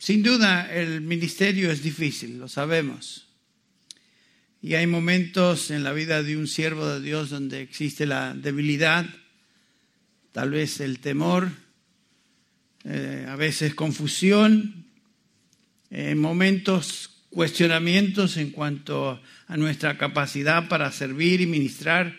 [0.00, 3.28] sin duda el ministerio es difícil, lo sabemos.
[4.62, 9.04] Y hay momentos en la vida de un siervo de Dios donde existe la debilidad,
[10.32, 11.50] tal vez el temor,
[12.84, 14.86] eh, a veces confusión,
[15.90, 22.16] en momentos cuestionamientos en cuanto a nuestra capacidad para servir y ministrar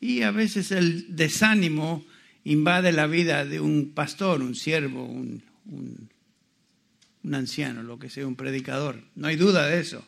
[0.00, 2.06] y a veces el desánimo
[2.44, 5.42] invade la vida de un pastor, un siervo, un,
[7.34, 9.02] anciano, lo que sea, un predicador.
[9.14, 10.06] No hay duda de eso.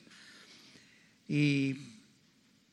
[1.28, 1.76] Y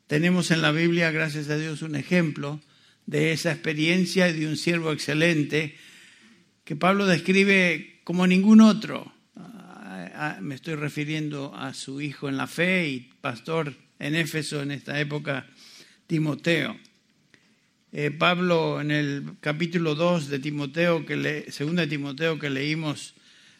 [0.07, 2.61] tenemos en la Biblia, gracias a Dios, un ejemplo
[3.05, 5.75] de esa experiencia y de un siervo excelente
[6.63, 9.11] que Pablo describe como ningún otro.
[9.35, 14.71] Ah, me estoy refiriendo a su hijo en la fe y pastor en Éfeso en
[14.71, 15.47] esta época,
[16.07, 16.77] Timoteo.
[17.91, 23.15] Eh, Pablo en el capítulo 2 de Timoteo, que le, segunda Timoteo que leímos,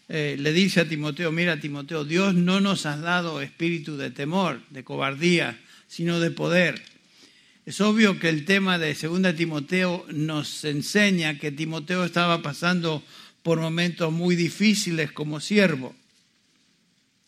[0.08, 4.62] eh, le dice a Timoteo, mira Timoteo, Dios no nos ha dado espíritu de temor,
[4.70, 6.82] de cobardía, sino de poder.
[7.66, 13.04] Es obvio que el tema de segunda Timoteo nos enseña que Timoteo estaba pasando
[13.42, 15.96] por momentos muy difíciles como siervo.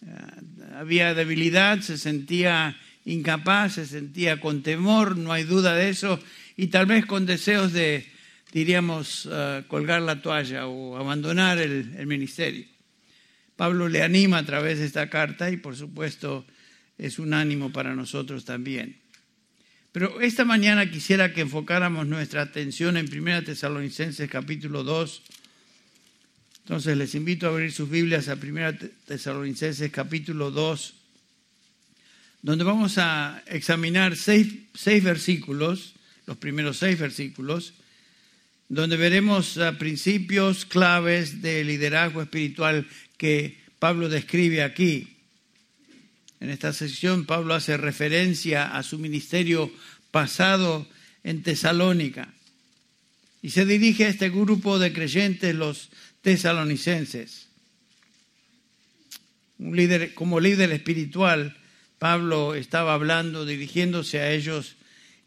[0.05, 0.09] Eh,
[0.75, 6.19] había debilidad, se sentía incapaz, se sentía con temor, no hay duda de eso,
[6.55, 8.05] y tal vez con deseos de,
[8.51, 12.65] diríamos, eh, colgar la toalla o abandonar el, ministerio.
[13.55, 16.45] Pablo le anima a través de esta carta y por supuesto
[16.97, 18.97] es un ánimo para nosotros también.
[19.91, 25.21] Pero esta mañana quisiera que enfocáramos nuestra atención en 1 Tesalonicenses capítulo 2,
[26.59, 28.73] entonces les invito a abrir sus Biblias a 1
[29.05, 30.93] Tesalonicenses capítulo 2,
[32.41, 35.95] donde vamos a examinar seis, seis, versículos,
[36.25, 37.73] los primeros seis versículos,
[38.69, 42.87] donde veremos ah, principios claves de liderazgo espiritual
[43.17, 45.17] que Pablo describe aquí.
[46.39, 49.71] En esta sección Pablo hace referencia a su ministerio
[50.11, 50.87] pasado
[51.23, 52.33] en Tesalónica
[53.41, 55.89] y se dirige a este grupo de creyentes, los
[56.21, 57.47] tesalonicenses.
[60.15, 61.55] Como líder espiritual,
[61.97, 64.75] Pablo estaba hablando, dirigiéndose a ellos,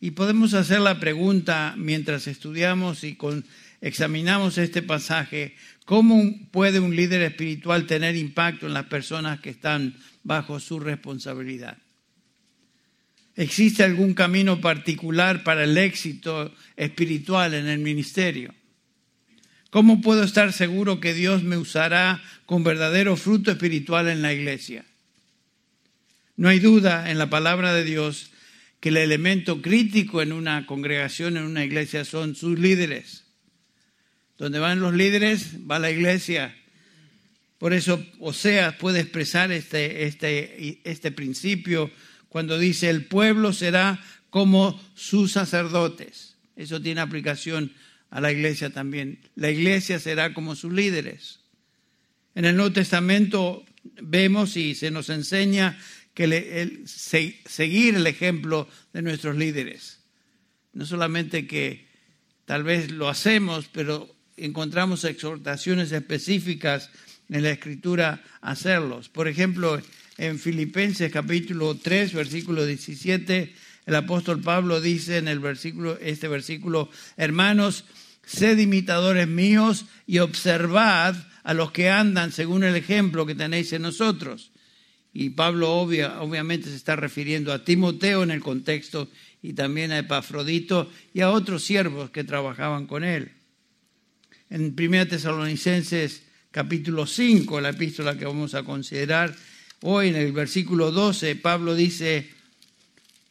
[0.00, 3.18] y podemos hacer la pregunta mientras estudiamos y
[3.82, 9.94] examinamos este pasaje, ¿cómo puede un líder espiritual tener impacto en las personas que están
[10.22, 11.76] bajo su responsabilidad?
[13.36, 18.54] ¿Existe algún camino particular para el éxito espiritual en el ministerio?
[19.68, 24.84] ¿Cómo puedo estar seguro que Dios me usará con verdadero fruto espiritual en la iglesia?
[26.36, 28.29] No hay duda en la palabra de Dios
[28.80, 33.24] que el elemento crítico en una congregación, en una iglesia, son sus líderes.
[34.38, 36.56] Donde van los líderes, va la iglesia.
[37.58, 41.90] Por eso Oseas puede expresar este, este, este principio
[42.30, 46.36] cuando dice el pueblo será como sus sacerdotes.
[46.56, 47.72] Eso tiene aplicación
[48.08, 49.20] a la iglesia también.
[49.34, 51.40] La iglesia será como sus líderes.
[52.34, 53.64] En el Nuevo Testamento
[54.00, 55.78] vemos y se nos enseña
[56.14, 60.00] que seguir el ejemplo de nuestros líderes.
[60.72, 61.88] No solamente que
[62.44, 66.90] tal vez lo hacemos, pero encontramos exhortaciones específicas
[67.28, 69.08] en la escritura a hacerlos.
[69.08, 69.80] Por ejemplo,
[70.18, 73.54] en Filipenses capítulo 3, versículo 17,
[73.86, 77.84] el apóstol Pablo dice en el versículo, este versículo, hermanos,
[78.24, 83.82] sed imitadores míos y observad a los que andan según el ejemplo que tenéis en
[83.82, 84.52] nosotros.
[85.12, 89.08] Y Pablo obviamente se está refiriendo a Timoteo en el contexto
[89.42, 93.32] y también a Epafrodito y a otros siervos que trabajaban con él.
[94.50, 99.34] En 1 Tesalonicenses capítulo 5, la epístola que vamos a considerar
[99.82, 102.30] hoy en el versículo 12, Pablo dice,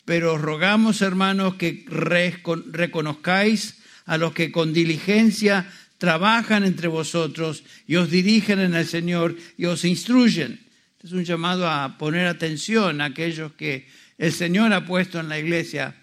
[0.05, 8.09] pero rogamos hermanos que reconozcáis a los que con diligencia trabajan entre vosotros y os
[8.09, 10.68] dirigen en el Señor y os instruyen.
[10.99, 13.87] Este es un llamado a poner atención a aquellos que
[14.17, 15.95] el Señor ha puesto en la iglesia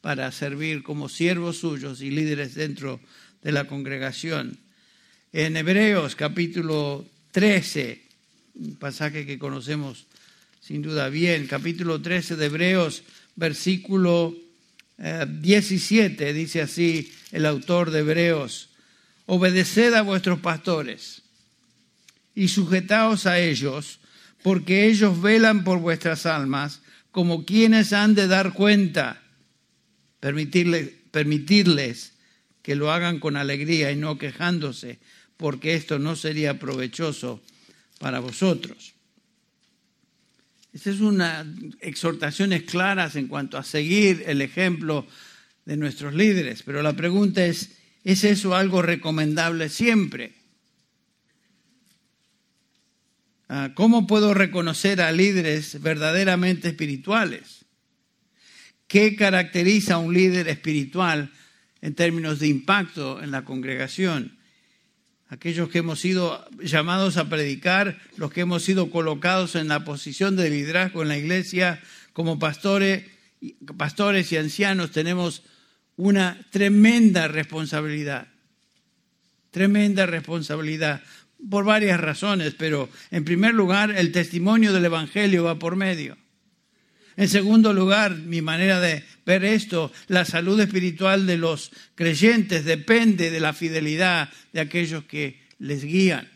[0.00, 3.00] para servir como siervos suyos y líderes dentro
[3.42, 4.56] de la congregación.
[5.32, 8.00] En Hebreos capítulo 13,
[8.54, 10.06] un pasaje que conocemos
[10.60, 13.02] sin duda bien, capítulo 13 de Hebreos,
[13.34, 14.32] versículo
[14.96, 18.68] 17, eh, dice así el autor de Hebreos,
[19.26, 21.22] obedeced a vuestros pastores
[22.36, 23.98] y sujetaos a ellos,
[24.46, 29.20] porque ellos velan por vuestras almas como quienes han de dar cuenta,
[30.20, 32.12] permitirles, permitirles
[32.62, 35.00] que lo hagan con alegría y no quejándose,
[35.36, 37.42] porque esto no sería provechoso
[37.98, 38.94] para vosotros.
[40.72, 41.44] Estas es una
[41.80, 45.08] exhortaciones claras en cuanto a seguir el ejemplo
[45.64, 50.34] de nuestros líderes, pero la pregunta es, ¿es eso algo recomendable siempre?
[53.74, 57.64] ¿Cómo puedo reconocer a líderes verdaderamente espirituales?
[58.88, 61.32] ¿Qué caracteriza a un líder espiritual
[61.80, 64.38] en términos de impacto en la congregación?
[65.28, 70.36] Aquellos que hemos sido llamados a predicar, los que hemos sido colocados en la posición
[70.36, 71.80] de liderazgo en la iglesia
[72.12, 73.04] como pastores,
[73.76, 75.42] pastores y ancianos, tenemos
[75.96, 78.28] una tremenda responsabilidad.
[79.50, 81.02] Tremenda responsabilidad
[81.50, 86.16] por varias razones, pero en primer lugar el testimonio del Evangelio va por medio.
[87.16, 93.30] En segundo lugar, mi manera de ver esto, la salud espiritual de los creyentes depende
[93.30, 96.28] de la fidelidad de aquellos que les guían.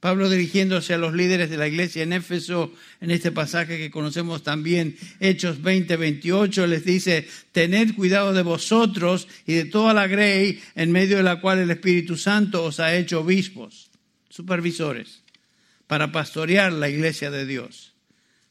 [0.00, 4.42] Pablo dirigiéndose a los líderes de la iglesia en Éfeso, en este pasaje que conocemos
[4.42, 10.60] también, Hechos 20, 28, les dice, tened cuidado de vosotros y de toda la grey
[10.76, 13.90] en medio de la cual el Espíritu Santo os ha hecho obispos,
[14.28, 15.22] supervisores,
[15.86, 17.94] para pastorear la iglesia de Dios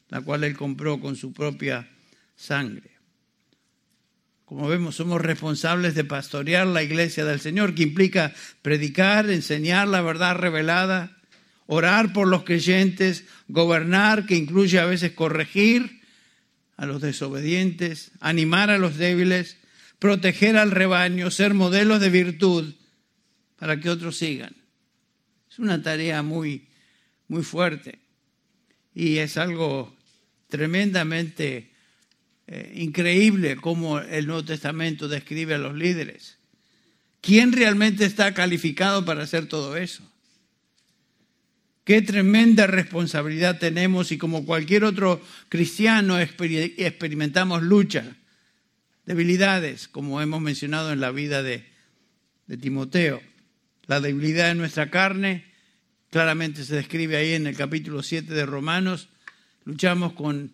[0.08, 1.88] la cual él compró con su propia
[2.36, 2.98] sangre.
[4.44, 10.00] Como vemos, somos responsables de pastorear la iglesia del Señor, que implica predicar, enseñar la
[10.00, 11.17] verdad revelada,
[11.70, 16.00] orar por los creyentes, gobernar, que incluye a veces corregir
[16.78, 19.58] a los desobedientes, animar a los débiles,
[19.98, 22.74] proteger al rebaño, ser modelos de virtud
[23.56, 24.56] para que otros sigan.
[25.50, 26.68] Es una tarea muy,
[27.28, 27.98] muy fuerte
[28.94, 29.94] y es algo
[30.48, 31.70] tremendamente
[32.46, 36.38] eh, increíble cómo el Nuevo Testamento describe a los líderes.
[37.20, 40.07] ¿Quién realmente está calificado para hacer todo eso?
[41.88, 48.14] Qué tremenda responsabilidad tenemos y como cualquier otro cristiano experimentamos lucha,
[49.06, 51.64] debilidades, como hemos mencionado en la vida de,
[52.60, 53.22] Timoteo.
[53.86, 55.46] La debilidad de nuestra carne
[56.10, 59.08] claramente se describe ahí en el capítulo 7 de Romanos
[59.64, 60.52] luchamos con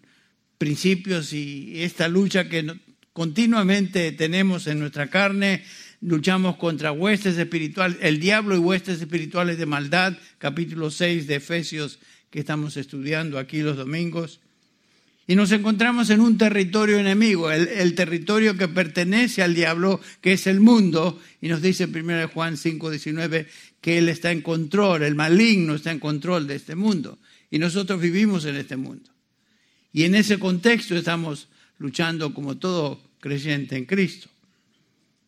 [0.57, 2.79] principios y esta lucha que
[3.13, 5.65] continuamente tenemos en nuestra carne,
[6.05, 11.99] luchamos contra huestes espirituales, el diablo y huestes espirituales de maldad, capítulo 6 de Efesios
[12.31, 14.41] que estamos estudiando aquí los domingos.
[15.27, 20.47] Y nos encontramos en un territorio enemigo, el, territorio que pertenece al diablo, que es
[20.47, 23.47] el mundo, y nos dice en 1 Juan 5, 19
[23.81, 27.19] que él está en control, el maligno está en control de este mundo.
[27.51, 29.11] Y nosotros vivimos en este mundo.
[29.93, 31.49] Y en ese contexto estamos
[31.79, 34.29] luchando como todo creyente en Cristo.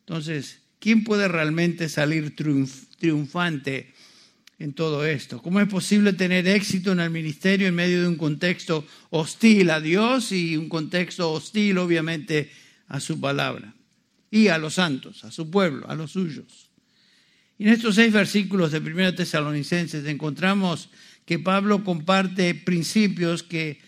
[0.01, 3.93] Entonces, ¿quién puede realmente salir triunfante
[4.61, 5.43] en todo esto?
[5.43, 9.81] ¿Cómo es posible tener éxito en el ministerio en medio de un contexto hostil a
[9.81, 12.53] Dios y un contexto hostil, obviamente,
[12.87, 13.75] a su palabra?
[14.31, 16.71] Y a los santos, a su pueblo, a los suyos.
[17.59, 20.89] Y en estos seis versículos de 1 Tesalonicenses encontramos
[21.25, 23.81] que Pablo comparte principios que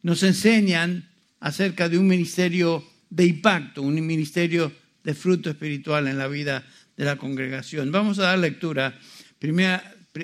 [0.00, 1.06] nos enseñan
[1.38, 4.72] acerca de un ministerio de impacto, un ministerio
[5.06, 6.66] de fruto espiritual en la vida
[6.96, 7.92] de la congregación.
[7.92, 8.98] Vamos a dar lectura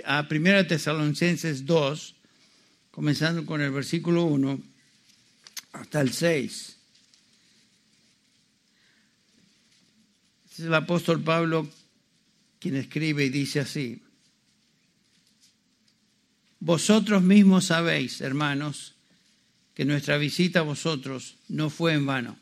[0.05, 2.15] a 1 Tesalonicenses 2,
[2.91, 4.61] comenzando con el versículo 1
[5.75, 6.79] hasta el 6.
[10.51, 11.71] es el apóstol Pablo
[12.59, 14.03] quien escribe y dice así.
[16.59, 18.97] Vosotros mismos sabéis, hermanos,
[19.75, 22.42] que nuestra visita a vosotros no fue en vano.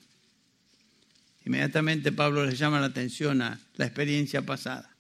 [1.51, 4.95] Inmediatamente Pablo les llama la atención a la experiencia pasada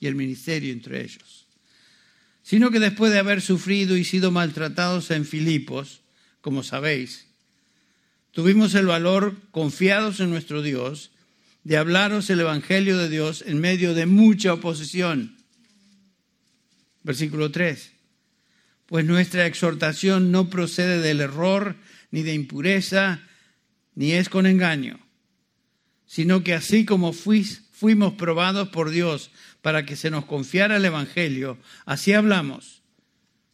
[0.00, 1.44] y el ministerio entre ellos.
[2.42, 6.00] Sino que después de haber sufrido y sido maltratados en Filipos,
[6.40, 7.26] como sabéis,
[8.30, 11.10] tuvimos el valor, confiados en nuestro Dios,
[11.62, 15.36] de hablaros el Evangelio de Dios en medio de mucha oposición.
[17.02, 17.92] Versículo 3
[18.86, 21.76] pues nuestra exhortación no procede del error,
[22.12, 23.20] ni de impureza,
[23.94, 25.05] ni es con engaño,
[26.06, 29.30] sino que así como fuimos probados por Dios
[29.62, 32.82] para que se nos confiara el Evangelio, así hablamos,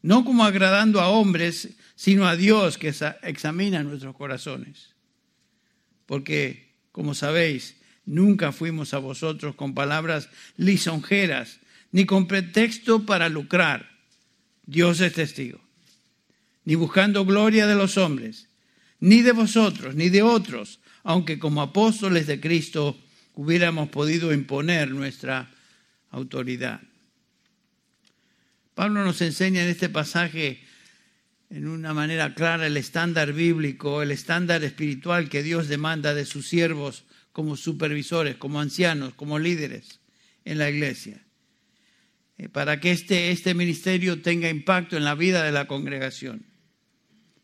[0.03, 4.95] no como agradando a hombres, sino a Dios que examina nuestros corazones.
[6.07, 11.61] Porque, como sabéis, nunca fuimos a vosotros con palabras lisonjeras,
[11.93, 13.91] ni con pretexto para lucrar
[14.67, 15.61] Dios es testigo.
[16.65, 18.49] Ni buscando gloria de los hombres,
[19.01, 22.97] ni de vosotros, ni de otros, aunque como apóstoles de Cristo
[23.35, 25.51] hubiéramos podido imponer nuestra
[26.11, 26.81] autoridad.
[28.75, 30.63] Pablo nos enseña en este pasaje
[31.51, 36.49] en una manera clara el estándar bíblico, el estándar espiritual que Dios demanda de sus
[36.49, 40.01] siervos como supervisores, como ancianos, como líderes
[40.45, 41.23] en la iglesia,
[42.39, 46.47] eh, para que este, este ministerio tenga impacto en la vida de la congregación.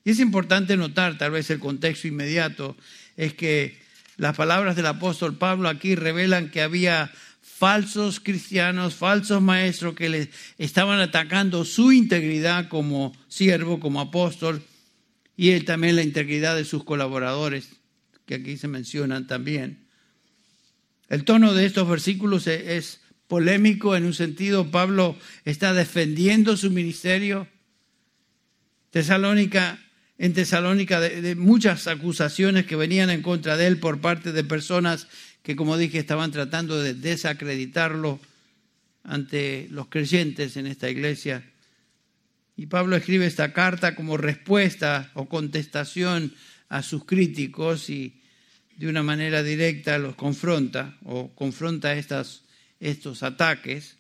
[0.05, 2.77] Y es importante notar, tal vez el contexto inmediato,
[3.19, 3.77] es que
[4.17, 7.11] las palabras del apóstol Pablo aquí revelan que había
[7.43, 14.63] falsos cristianos, falsos maestros que le estaban atacando su integridad como siervo, como apóstol,
[15.37, 17.71] y él también la integridad de sus colaboradores,
[18.25, 19.89] que aquí se mencionan también.
[21.09, 24.71] El tono de estos versículos e-, es polémico en un sentido.
[24.71, 27.49] Pablo está defendiendo su ministerio.
[28.91, 29.81] Tesalónica,
[30.19, 35.07] en Tesalónica, de, muchas acusaciones que venían en contra de él por parte de personas
[35.43, 38.19] que, como dije, estaban tratando de desacreditarlo
[39.05, 41.45] ante los creyentes en esta iglesia.
[42.57, 46.35] Y Pablo escribe esta carta como respuesta o contestación
[46.69, 48.21] a sus críticos y
[48.77, 52.43] de una manera directa los confronta o confronta estas,
[52.81, 53.97] estos ataques.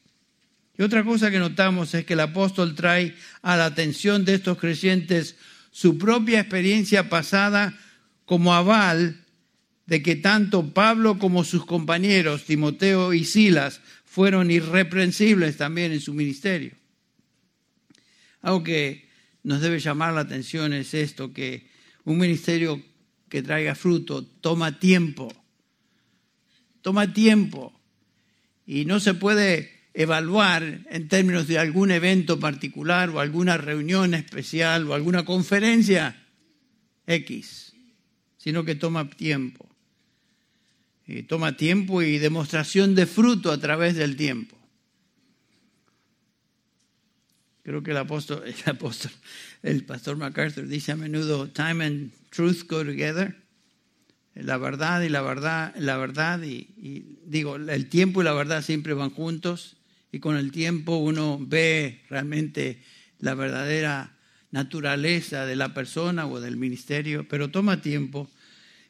[0.76, 4.58] Y otra cosa que notamos es que el apóstol trae a la atención de estos
[4.58, 5.36] creyentes
[5.70, 7.78] su propia experiencia pasada
[8.24, 9.24] como aval
[9.86, 16.12] de que tanto Pablo como sus compañeros, Timoteo y Silas, fueron irreprensibles también en su
[16.12, 16.72] ministerio.
[18.42, 19.08] Algo que
[19.42, 21.68] nos debe llamar la atención es esto, que
[22.04, 22.82] un ministerio
[23.28, 25.32] que traiga fruto toma tiempo,
[26.82, 27.72] toma tiempo
[28.66, 34.86] y no se puede evaluar en términos de algún evento particular o alguna reunión especial
[34.86, 36.14] o alguna conferencia
[37.04, 37.74] X,
[38.36, 39.68] sino que toma tiempo.
[41.04, 44.56] Y toma tiempo y demostración de fruto a través del tiempo.
[47.64, 49.10] Creo que el apóstol, el apóstol,
[49.64, 53.34] el pastor MacArthur dice a menudo, time and truth go together.
[54.34, 58.62] La verdad y la verdad, la verdad y, y digo, el tiempo y la verdad
[58.62, 59.74] siempre van juntos
[60.12, 62.82] y con el tiempo uno ve realmente
[63.18, 64.16] la verdadera
[64.50, 68.30] naturaleza de la persona o del ministerio, pero toma tiempo.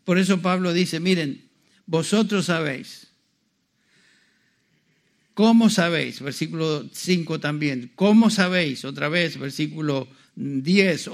[0.04, 1.48] Por eso Pablo dice, miren,
[1.86, 3.08] vosotros sabéis.
[5.34, 6.20] ¿Cómo sabéis?
[6.20, 7.92] Versículo 5 también.
[7.94, 8.84] ¿Cómo sabéis?
[8.84, 11.10] Otra vez, versículo 10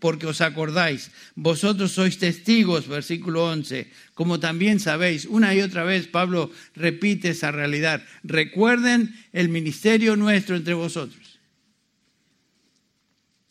[0.00, 1.14] porque os acordáis.
[1.38, 5.24] Vosotros sois testigos, versículo 11, como también sabéis.
[5.26, 8.02] Una y otra vez Pablo repite esa realidad.
[8.24, 11.38] Recuerden el ministerio nuestro entre vosotros.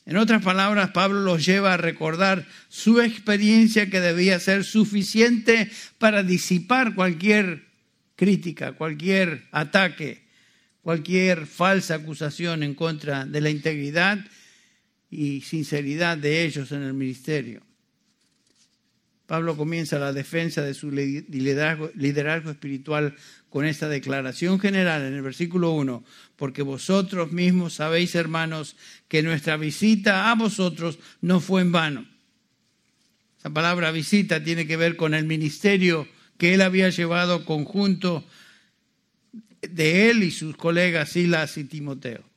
[0.06, 6.22] En otras palabras, Pablo los lleva a recordar su experiencia que debía ser suficiente para
[6.22, 7.66] disipar cualquier
[8.16, 10.28] crítica, cualquier ataque,
[10.84, 14.20] cualquier falsa acusación en contra de la integridad
[15.16, 17.62] y sinceridad de ellos en el ministerio.
[19.26, 21.90] Pablo comienza la defensa de su liderazgo,
[22.52, 23.16] espiritual
[23.50, 26.04] con esta declaración general en el versículo 1,
[26.36, 28.76] porque vosotros mismos sabéis, hermanos,
[29.08, 32.06] que nuestra visita a vosotros no fue en vano.
[33.40, 36.08] Esa palabra visita tiene que ver con el ministerio
[36.38, 38.26] que él había llevado conjunto
[39.62, 42.35] de él y sus colegas Silas y Timoteo.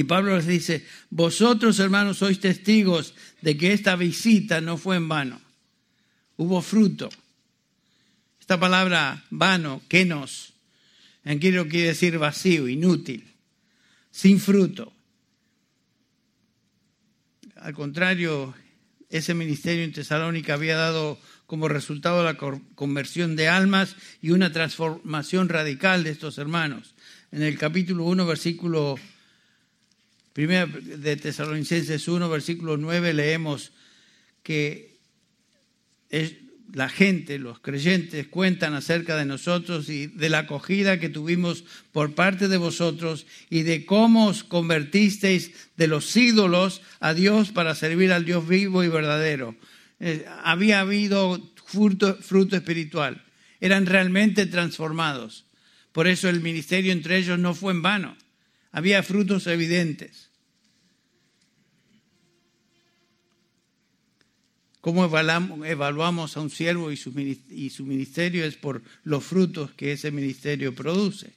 [0.00, 3.12] Y Pablo les dice, vosotros hermanos sois testigos
[3.44, 5.38] de que esta visita no fue en vano.
[6.38, 7.10] Hubo fruto.
[8.40, 10.54] Esta palabra vano, kenos,
[11.22, 13.28] en quiero quiere decir vacío, inútil,
[14.10, 14.90] sin fruto.
[17.56, 18.54] Al contrario,
[19.10, 25.50] ese ministerio en Tesalónica había dado como resultado la conversión de almas y una transformación
[25.50, 26.94] radical de estos hermanos.
[27.32, 28.96] En el capítulo 1, versículo
[30.40, 33.72] Primera de Tesalonicenses 1, versículo 9, leemos
[34.42, 34.96] que
[36.72, 42.14] la gente, los creyentes, cuentan acerca de nosotros y de la acogida que tuvimos por
[42.14, 48.10] parte de vosotros y de cómo os convertisteis de los ídolos a Dios para servir
[48.10, 49.56] al Dios vivo y verdadero.
[49.98, 53.22] Eh, había habido fruto, fruto espiritual,
[53.60, 55.44] eran realmente transformados.
[55.92, 58.16] Por eso el ministerio entre ellos no fue en vano
[58.72, 60.29] había frutos evidentes.
[64.80, 68.44] ¿Cómo evaluamos a un siervo y su ministerio?
[68.44, 71.32] Es por los frutos que ese ministerio produce.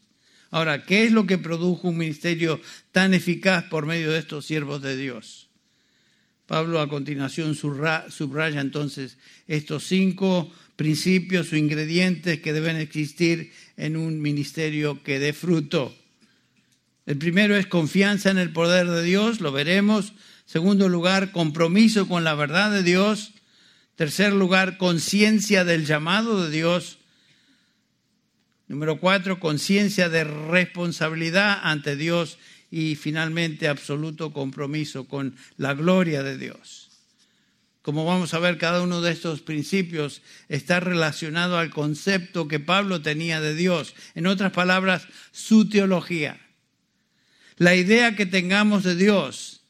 [0.49, 4.81] Ahora, ¿qué es lo que produjo un ministerio tan eficaz por medio de estos siervos
[4.81, 5.49] de Dios?
[6.45, 14.21] Pablo a continuación subraya entonces estos cinco principios o ingredientes que deben existir en un
[14.21, 15.95] ministerio que dé fruto.
[17.05, 20.13] El primero es confianza en el poder de Dios, lo veremos.
[20.45, 23.32] Segundo lugar, compromiso con la verdad de Dios.
[23.95, 26.97] Tercer lugar, conciencia del llamado de Dios.
[28.67, 32.39] Número cuatro, conciencia de responsabilidad ante Dios.
[32.71, 36.89] Y finalmente, absoluto compromiso con la gloria de Dios.
[37.83, 43.01] Como vamos a ver, cada uno de estos principios está relacionado al concepto que Pablo
[43.01, 43.93] tenía de Dios.
[44.15, 46.39] En otras palabras, su teología.
[47.57, 49.61] La idea que tengamos de Dios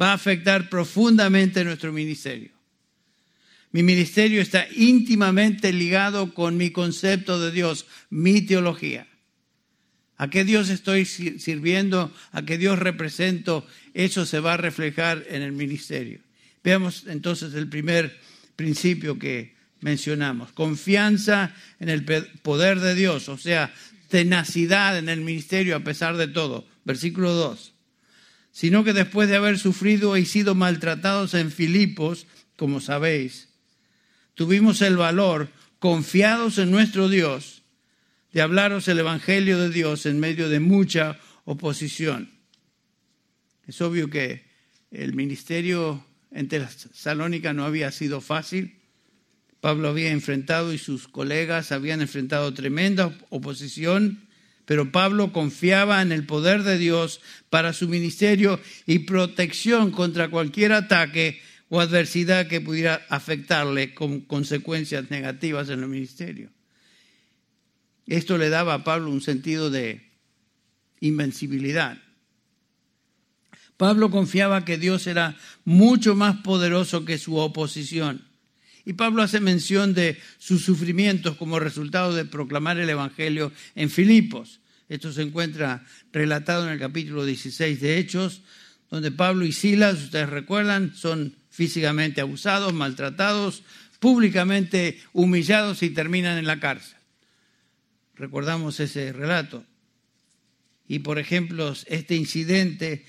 [0.00, 2.53] va a afectar profundamente nuestro ministerio.
[3.74, 9.08] Mi ministerio está íntimamente ligado con mi concepto de Dios, mi teología.
[10.16, 12.14] ¿A qué Dios estoy sirviendo?
[12.30, 13.66] ¿A qué Dios represento?
[13.92, 16.20] Eso se va a reflejar en el ministerio.
[16.62, 18.16] Veamos entonces el primer
[18.54, 20.52] principio que mencionamos.
[20.52, 22.04] Confianza en el
[22.42, 23.74] poder de Dios, o sea,
[24.08, 26.64] tenacidad en el ministerio a pesar de todo.
[26.84, 27.74] Versículo 2.
[28.52, 33.48] Sino que después de haber sufrido y sido maltratados en Filipos, como sabéis,
[34.34, 35.48] tuvimos el valor,
[35.78, 37.62] confiados en nuestro Dios,
[38.32, 42.30] de hablaros el Evangelio de Dios en medio de mucha oposición.
[43.66, 44.44] Es obvio que
[44.90, 48.76] el ministerio en Tesalónica no había sido fácil.
[49.60, 54.26] Pablo había enfrentado y sus colegas habían enfrentado tremenda oposición,
[54.66, 60.72] pero Pablo confiaba en el poder de Dios para su ministerio y protección contra cualquier
[60.72, 61.40] ataque
[61.74, 66.50] o adversidad que pudiera afectarle con consecuencias negativas en el ministerio.
[68.06, 70.08] Esto le daba a Pablo un sentido de
[71.00, 71.98] invencibilidad.
[73.76, 78.24] Pablo confiaba que Dios era mucho más poderoso que su oposición.
[78.84, 84.60] Y Pablo hace mención de sus sufrimientos como resultado de proclamar el Evangelio en Filipos.
[84.88, 88.42] Esto se encuentra relatado en el capítulo 16 de Hechos,
[88.92, 93.62] donde Pablo y Silas, ustedes recuerdan, son físicamente abusados, maltratados,
[94.00, 96.98] públicamente humillados y terminan en la cárcel.
[98.16, 99.64] Recordamos ese relato.
[100.88, 103.04] Y por ejemplo, este incidente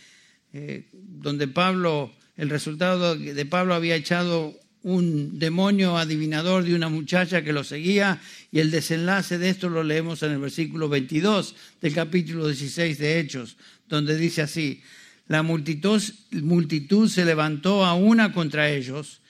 [0.54, 4.54] eh, donde Pablo, el resultado de Pablo había echado
[4.84, 9.84] un demonio adivinador de una muchacha que lo seguía y el desenlace de esto lo
[9.84, 13.58] leemos en el versículo 22 del capítulo 16 de Hechos,
[13.90, 14.84] donde dice así,
[15.28, 19.22] la multitud, se levantó a una contra ellos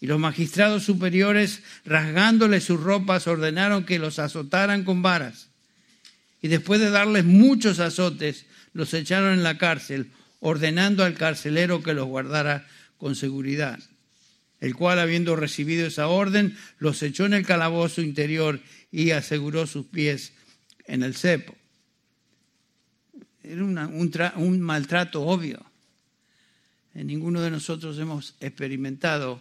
[0.00, 5.48] y los magistrados superiores, rasgándole sus ropas, ordenaron que los azotaran con varas.
[6.40, 11.94] Y después de darles muchos azotes, los echaron en la cárcel, ordenando al carcelero que
[11.94, 12.64] los guardara
[12.96, 13.80] con seguridad,
[14.60, 18.60] el cual, habiendo recibido esa orden, los echó en el calabozo interior
[18.92, 20.32] y aseguró sus pies
[20.86, 21.56] en el cepo.
[23.42, 23.64] Era
[24.36, 25.64] un, maltrato obvio.
[26.94, 29.40] Ninguno de nosotros hemos experimentado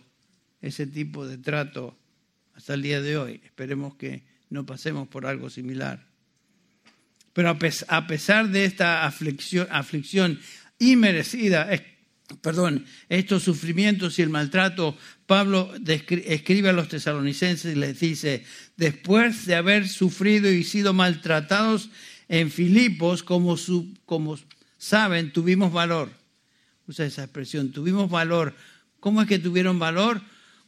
[0.62, 1.98] ese tipo de trato
[2.56, 3.42] hasta el día de hoy.
[3.44, 6.06] Esperemos que no pasemos por algo similar.
[7.34, 10.40] Pero a pesar de esta aflicción, aflicción
[10.80, 11.70] inmerecida,
[12.42, 18.44] perdón, estos sufrimientos y el maltrato, Pablo escribe a los tesalonicenses y les dice,
[18.76, 21.90] después de haber sufrido y sido maltratados
[22.30, 23.58] en Filipos, como,
[24.78, 26.12] saben, tuvimos valor.
[26.88, 28.56] Usa esa expresión, tuvimos valor.
[29.00, 30.22] ¿Cómo es que tuvieron valor?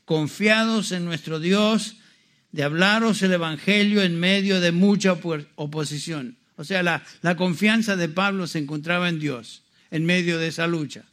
[0.05, 1.97] Confiados en nuestro Dios,
[2.51, 5.17] de hablaros el Evangelio en medio de mucha
[5.55, 6.37] oposición.
[6.55, 11.05] O sea, la confianza de Pablo se encontraba en Dios en medio de esa lucha.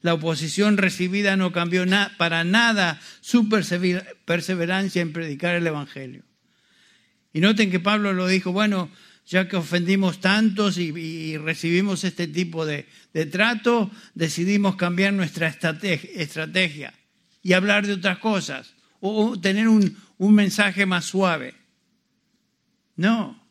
[0.00, 1.84] La oposición recibida no cambió
[2.16, 6.22] para nada su perseverancia en predicar el Evangelio.
[7.32, 8.90] Y noten que Pablo lo dijo, bueno,
[9.28, 12.86] ya que ofendimos tantos y, recibimos este tipo de,
[13.30, 16.94] trato, decidimos cambiar nuestra estrategia,
[17.42, 21.54] y hablar de otras cosas o, tener un, un mensaje más suave.
[22.96, 23.46] No,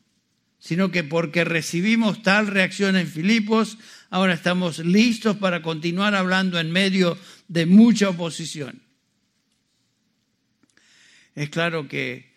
[0.58, 3.78] sino que porque recibimos tal reacción en Filipos,
[4.10, 8.82] ahora estamos listos para continuar hablando en medio de mucha oposición.
[11.36, 12.34] Es claro que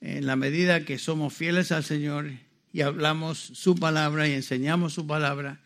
[0.00, 5.06] en la medida que somos fieles al Señor y hablamos su palabra y enseñamos su
[5.06, 5.60] palabra,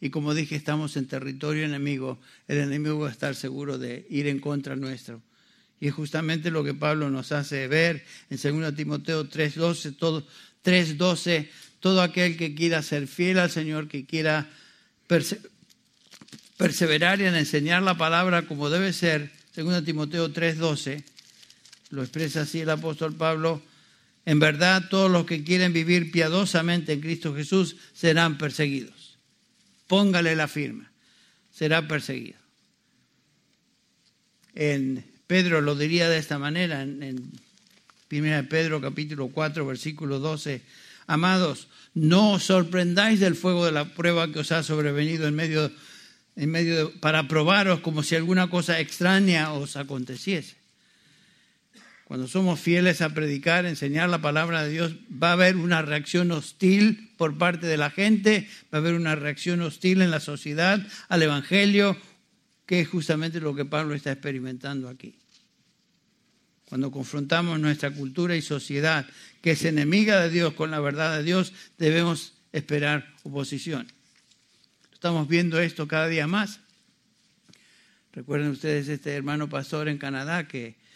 [0.00, 4.28] y como dije, estamos en territorio enemigo, el enemigo va a estar seguro de ir
[4.28, 5.20] en contra nuestro.
[5.80, 10.26] Y es justamente lo que Pablo nos hace ver en 2 Timoteo 3.12, todo,
[10.64, 11.48] 3.12,
[11.80, 14.48] todo aquel que quiera ser fiel al Señor, que quiera
[16.56, 21.02] perseverar en enseñar la palabra como debe ser, 2 Timoteo 3:12,
[21.90, 23.62] lo expresa así el apóstol Pablo,
[24.24, 29.18] en verdad todos los que quieren vivir piadosamente en Cristo Jesús serán perseguidos.
[29.86, 30.92] póngale la firma,
[31.50, 32.38] será perseguido.
[34.54, 37.32] En Pedro lo diría de esta manera, en, en
[38.10, 40.62] 1 Pedro capítulo 4, versículo 12,
[41.06, 45.72] amados, no os sorprendáis del fuego de la prueba que os ha sobrevenido en medio,
[46.36, 50.57] en medio para probaros como si alguna cosa extraña os aconteciese.
[52.08, 56.32] Cuando somos fieles a predicar, enseñar la palabra de Dios, va a haber una reacción
[56.32, 60.80] hostil por parte de la gente, va a haber una reacción hostil en la sociedad
[61.10, 61.98] al Evangelio,
[62.64, 65.16] que es justamente lo que Pablo está experimentando aquí.
[66.64, 69.06] Cuando confrontamos nuestra cultura y sociedad,
[69.42, 73.86] que es enemiga de Dios con la verdad de Dios, debemos esperar oposición.
[74.94, 76.60] Estamos viendo esto cada día más.
[78.14, 80.87] Recuerden ustedes este hermano pastor en Canadá que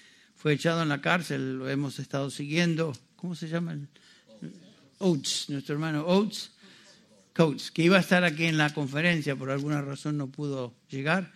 [0.42, 2.92] fue echado en la cárcel, lo hemos estado siguiendo.
[3.14, 3.78] ¿Cómo se llama?
[4.98, 6.50] Oates, nuestro hermano Oates,
[7.32, 11.32] Coates, que iba a estar aquí en la conferencia, por alguna razón no pudo llegar,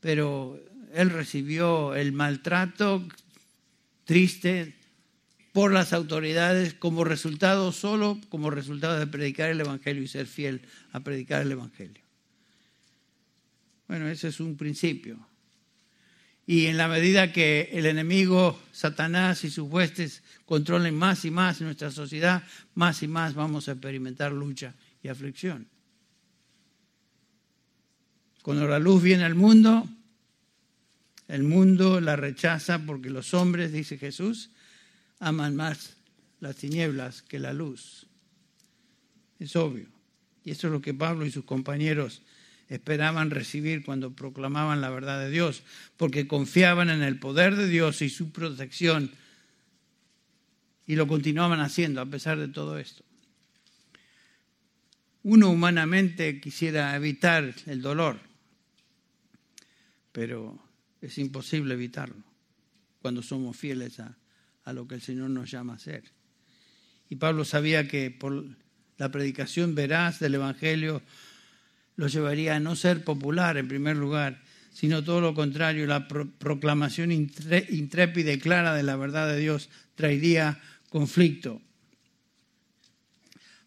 [0.00, 0.60] pero
[0.92, 3.06] él recibió el maltrato
[4.06, 4.74] triste
[5.52, 10.62] por las autoridades como resultado solo, como resultado de predicar el Evangelio y ser fiel
[10.90, 12.02] a predicar el Evangelio.
[13.86, 15.28] Bueno, ese es un principio.
[16.46, 21.60] Y en la medida que el enemigo, Satanás y sus huestes controlen más y más
[21.60, 22.42] nuestra sociedad,
[22.74, 25.68] más y más vamos a experimentar lucha y aflicción.
[28.42, 29.88] Cuando la luz viene al mundo,
[31.28, 34.50] el mundo la rechaza porque los hombres, dice Jesús,
[35.20, 35.96] aman más
[36.40, 38.08] las tinieblas que la luz.
[39.38, 39.86] Es obvio.
[40.44, 42.22] Y eso es lo que Pablo y sus compañeros
[42.72, 45.62] esperaban recibir cuando proclamaban la verdad de Dios,
[45.98, 49.10] porque confiaban en el poder de Dios y su protección
[50.86, 53.04] y lo continuaban haciendo a pesar de todo esto.
[55.22, 58.18] Uno humanamente quisiera evitar el dolor,
[60.10, 60.58] pero
[61.02, 62.24] es imposible evitarlo
[63.02, 64.16] cuando somos fieles a,
[64.64, 66.04] a lo que el Señor nos llama a hacer.
[67.10, 68.46] Y Pablo sabía que por
[68.96, 71.02] la predicación veraz del Evangelio
[72.02, 77.12] lo llevaría a no ser popular en primer lugar, sino todo lo contrario, la proclamación
[77.12, 81.62] intrépida y clara de la verdad de Dios traería conflicto.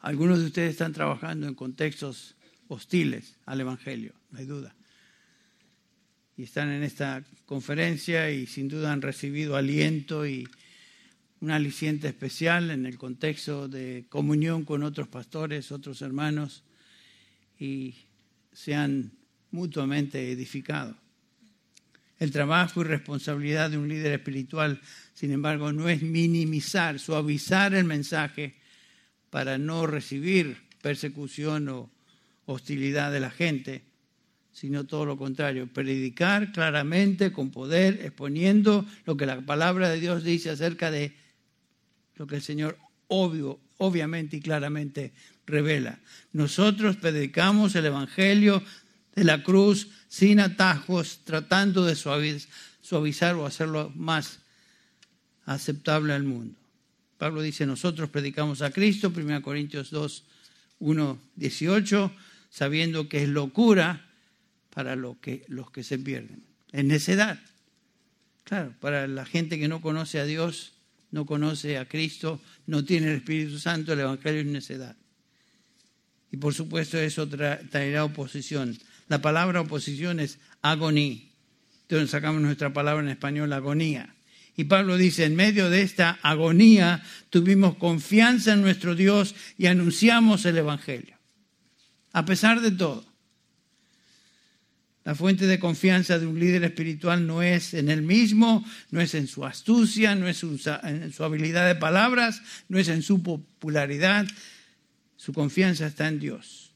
[0.01, 2.35] Algunos de ustedes están trabajando en contextos
[2.67, 4.75] hostiles al Evangelio, no hay duda.
[6.35, 10.45] Y están en esta conferencia y sin duda han recibido aliento y
[11.39, 16.65] un aliciente especial en el contexto de comunión con otros pastores, otros hermanos.
[17.57, 17.95] Y
[18.55, 19.11] se han
[19.51, 20.95] mutuamente edificado.
[22.17, 24.79] El trabajo y responsabilidad de un líder espiritual,
[25.13, 28.55] sin embargo, no es minimizar, suavizar el mensaje
[29.29, 31.91] para no recibir persecución o
[32.45, 33.83] hostilidad de la gente,
[34.53, 40.23] sino todo lo contrario, predicar claramente, con poder, exponiendo lo que la palabra de Dios
[40.23, 41.13] dice acerca de
[42.15, 45.13] lo que el Señor obvio, obviamente y claramente
[45.45, 45.99] revela.
[46.33, 48.63] Nosotros predicamos el Evangelio
[49.15, 54.39] de la cruz sin atajos, tratando de suavizar o hacerlo más
[55.45, 56.55] aceptable al mundo.
[57.17, 60.23] Pablo dice, nosotros predicamos a Cristo, 1 Corintios 2,
[60.79, 62.11] 1, 18,
[62.49, 64.05] sabiendo que es locura
[64.69, 66.43] para lo que, los que se pierden.
[66.71, 67.39] Es necedad.
[68.43, 70.73] Claro, para la gente que no conoce a Dios,
[71.11, 74.95] no conoce a Cristo, no tiene el Espíritu Santo, el Evangelio es necedad.
[76.35, 78.77] Y por supuesto eso traerá oposición.
[79.07, 81.21] La palabra oposición es agonía.
[81.83, 84.13] Entonces sacamos nuestra palabra en español, agonía.
[84.57, 90.45] Y Pablo dice, en medio de esta agonía tuvimos confianza en nuestro Dios y anunciamos
[90.45, 91.15] el Evangelio.
[92.11, 93.05] A pesar de todo.
[95.05, 99.15] La fuente de confianza de un líder espiritual no es en él mismo, no es
[99.15, 104.27] en su astucia, no es en su habilidad de palabras, no es en su popularidad,
[105.15, 106.73] su confianza está en Dios.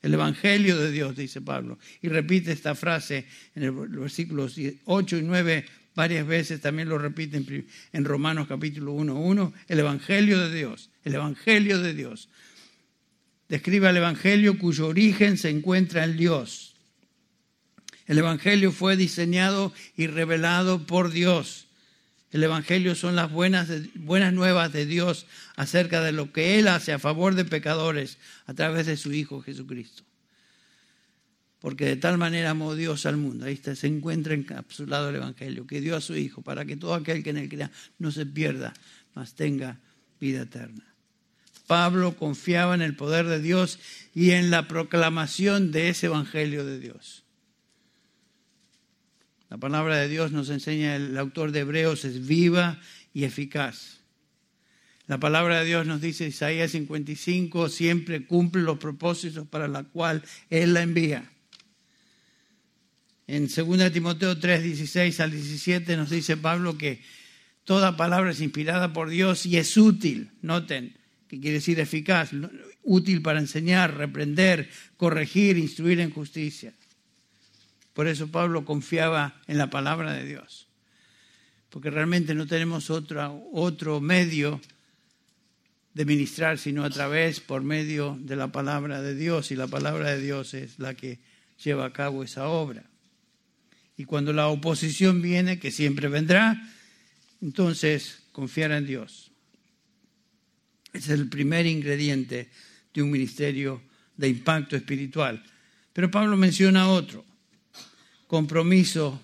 [0.00, 1.78] El Evangelio de Dios, dice Pablo.
[2.02, 7.42] Y repite esta frase en el versículos 8 y 9 varias veces, también lo repite
[7.92, 12.28] en Romanos capítulo 1, 1, el Evangelio de Dios, el Evangelio de Dios.
[13.48, 16.76] Describe el Evangelio cuyo origen se encuentra en Dios.
[18.06, 21.67] El Evangelio fue diseñado y revelado por Dios.
[22.30, 26.92] El Evangelio son las buenas, buenas nuevas de Dios acerca de lo que Él hace
[26.92, 30.02] a favor de pecadores a través de su Hijo Jesucristo.
[31.60, 35.66] Porque de tal manera amó Dios al mundo, ahí está, se encuentra encapsulado el Evangelio,
[35.66, 38.26] que dio a su Hijo para que todo aquel que en él crea no se
[38.26, 38.74] pierda,
[39.14, 39.78] mas tenga
[40.20, 40.84] vida eterna.
[41.66, 43.78] Pablo confiaba en el poder de Dios
[44.14, 47.24] y en la proclamación de ese Evangelio de Dios.
[49.50, 52.80] La palabra de Dios nos enseña el autor de Hebreos es viva
[53.14, 54.00] y eficaz.
[55.06, 60.22] La palabra de Dios nos dice Isaías 55, siempre cumple los propósitos para los cuales
[60.50, 61.30] Él la envía.
[63.26, 67.00] En 2 Timoteo 3, 16 al 17 nos dice Pablo que
[67.64, 70.30] toda palabra es inspirada por Dios y es útil.
[70.42, 70.94] Noten,
[71.26, 72.30] que quiere decir eficaz,
[72.82, 76.74] útil para enseñar, reprender, corregir, instruir en justicia.
[77.98, 80.68] Por eso Pablo confiaba en la palabra de Dios,
[81.68, 84.60] porque realmente no tenemos otro, otro medio
[85.94, 90.12] de ministrar sino a través, por medio de la palabra de Dios, y la palabra
[90.12, 91.18] de Dios es la que
[91.64, 92.84] lleva a cabo esa obra.
[93.96, 96.70] Y cuando la oposición viene, que siempre vendrá,
[97.42, 99.32] entonces confiar en Dios.
[100.92, 102.48] Es el primer ingrediente
[102.94, 103.82] de un ministerio
[104.16, 105.42] de impacto espiritual.
[105.92, 107.26] Pero Pablo menciona otro,
[108.28, 109.20] compromiso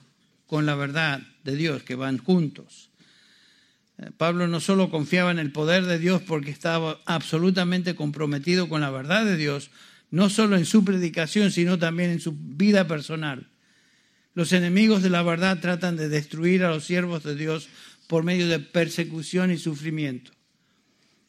[0.47, 2.90] con la verdad de Dios, que van juntos.
[3.99, 8.81] Eh, Pablo no solo confiaba en el poder de Dios porque estaba absolutamente comprometido con
[8.81, 9.71] la verdad de Dios,
[10.11, 13.47] no solo en su predicación, sino también en su vida personal.
[14.33, 17.69] Los enemigos de la verdad tratan de destruir a los siervos de Dios
[18.09, 20.33] por medio de persecución y sufrimiento.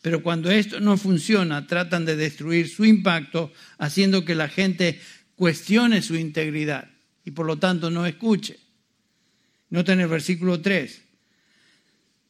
[0.02, 5.00] Pero cuando esto no funciona, tratan de destruir su impacto, haciendo que la gente
[5.36, 6.95] cuestione su integridad
[7.26, 8.60] y por lo tanto no escuche.
[9.70, 11.02] Noten el versículo 3.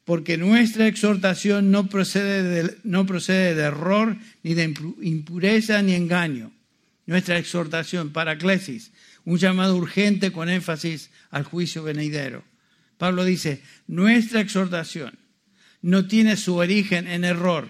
[0.04, 6.52] Porque nuestra exhortación no procede, de, no procede de error, ni de impureza, ni engaño.
[7.06, 8.92] Nuestra exhortación, paraclesis,
[9.24, 12.44] un llamado urgente con énfasis al juicio venidero.
[12.98, 15.18] Pablo dice, nuestra exhortación
[15.82, 17.68] no tiene su origen en error.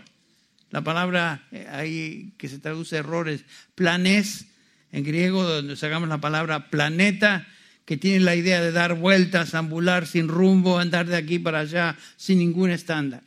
[0.70, 4.46] La palabra eh, ahí que se traduce error es planes,
[4.96, 7.46] en griego, donde sacamos la palabra planeta,
[7.84, 11.98] que tiene la idea de dar vueltas, ambular sin rumbo, andar de aquí para allá
[12.16, 13.22] sin ningún estándar.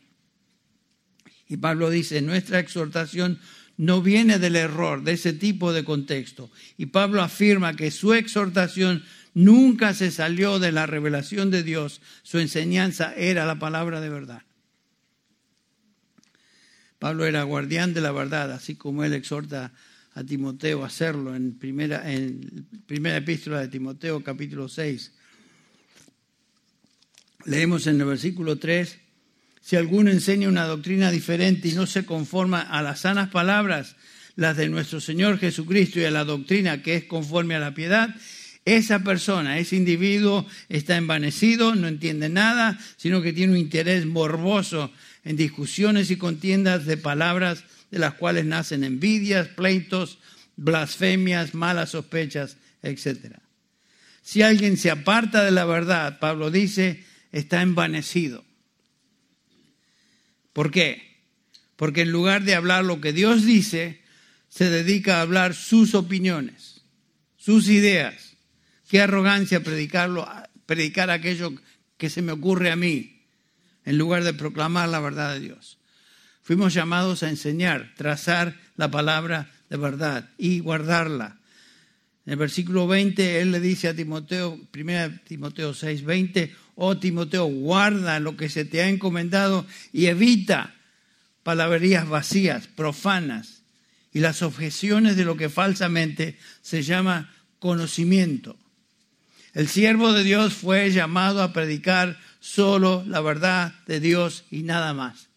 [1.47, 3.39] Y Pablo dice, nuestra exhortación
[3.77, 6.49] no viene del error, de ese tipo de contexto.
[6.75, 9.03] Y Pablo afirma que su exhortación
[9.35, 14.41] nunca se salió de la revelación de Dios, su enseñanza era la palabra de verdad.
[16.97, 19.71] Pablo era guardián de la verdad, así como él exhorta
[20.15, 25.11] a Timoteo hacerlo en primera, en primera epístola de Timoteo capítulo 6.
[27.45, 28.97] Leemos en el versículo 3,
[29.61, 33.95] si alguno enseña una doctrina diferente y no se conforma a las sanas palabras,
[34.35, 38.15] las de nuestro Señor Jesucristo y a la doctrina que es conforme a la piedad,
[38.65, 44.91] esa persona, ese individuo está envanecido, no entiende nada, sino que tiene un interés morboso
[45.23, 50.19] en discusiones y contiendas de palabras de las cuales nacen envidias, pleitos,
[50.55, 53.37] blasfemias, malas sospechas, etc.
[54.21, 58.43] Si alguien se aparta de la verdad, Pablo dice, está envanecido.
[60.53, 61.21] ¿Por qué?
[61.75, 64.01] Porque en lugar de hablar lo que Dios dice,
[64.49, 66.81] se dedica a hablar sus opiniones,
[67.37, 68.29] sus ideas
[68.89, 70.27] Qué arrogancia predicarlo,
[70.65, 71.53] predicar aquello
[71.97, 73.21] que se me ocurre a mí,
[73.85, 75.77] en lugar de proclamar la verdad de Dios.
[76.49, 81.37] Fuimos llamados a enseñar, trazar la palabra de verdad y guardarla.
[82.25, 87.45] En el versículo 20, él le dice a Timoteo, 1 Timoteo 6, 20, oh Timoteo,
[87.45, 90.73] guarda lo que se te ha encomendado y evita
[91.43, 93.61] palabrerías vacías, profanas,
[94.11, 98.57] y las objeciones de lo que falsamente se llama conocimiento.
[99.53, 104.95] El siervo de Dios fue llamado a predicar solo la verdad de Dios y nada
[104.95, 105.28] más.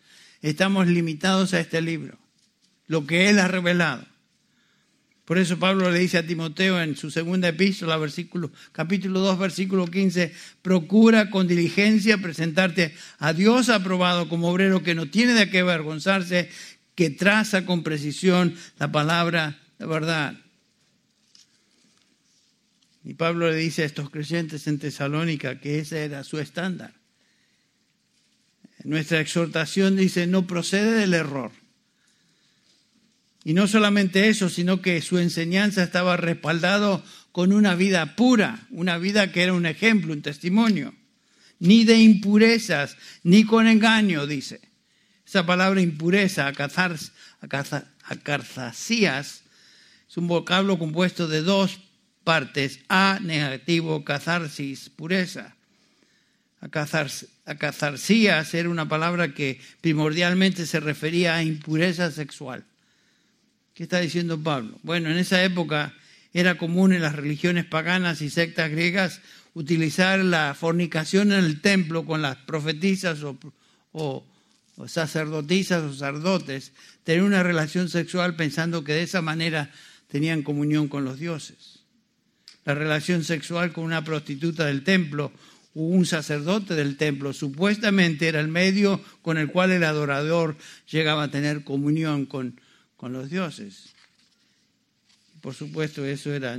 [0.43, 2.19] Estamos limitados a este libro,
[2.89, 4.05] lo que Él ha revelado.
[5.25, 9.87] Por eso Pablo le dice a Timoteo en su segunda epístola, versículo, capítulo 2, versículo
[9.87, 15.61] 15, procura con diligencia presentarte a Dios aprobado como obrero que no tiene de qué
[15.61, 16.51] avergonzarse,
[16.97, 20.35] que traza con precisión la palabra de verdad.
[23.05, 27.02] Y Pablo le dice a estos creyentes en Tesalónica que ese era su estándar.
[28.85, 31.53] Nuestra exhortación dice, no procede del error.
[33.45, 38.99] Y no solamente eso, sino que su enseñanza estaba respaldado con una vida pura, una
[38.99, 40.95] vida que era un ejemplo, un testimonio.
[41.59, 44.61] Ni de impurezas, ni con engaño, dice.
[45.27, 46.53] Esa palabra impureza,
[48.03, 49.43] acarzasías,
[50.09, 51.81] es un vocablo compuesto de dos
[52.23, 52.81] partes.
[52.89, 55.57] A negativo, catharsis, pureza.
[56.63, 62.65] Acazarcías era una palabra que primordialmente se refería a impureza sexual.
[63.75, 64.79] ¿Qué está diciendo Pablo?
[64.85, 65.93] Bueno, en esa época
[66.33, 69.21] era común en las religiones paganas y sectas griegas
[69.55, 73.19] utilizar la fornicación en el templo con las profetisas
[73.93, 74.25] o,
[74.87, 76.73] sacerdotisas o sacerdotes,
[77.03, 79.71] tener una relación sexual pensando que de esa manera
[80.09, 81.81] tenían comunión con los dioses.
[82.65, 85.33] La relación sexual con una prostituta del templo o
[85.75, 90.57] un sacerdote del templo supuestamente era el medio con el cual el adorador
[90.91, 92.61] llegaba a tener comunión con,
[92.97, 93.95] con los dioses.
[95.41, 96.59] Por supuesto, eso era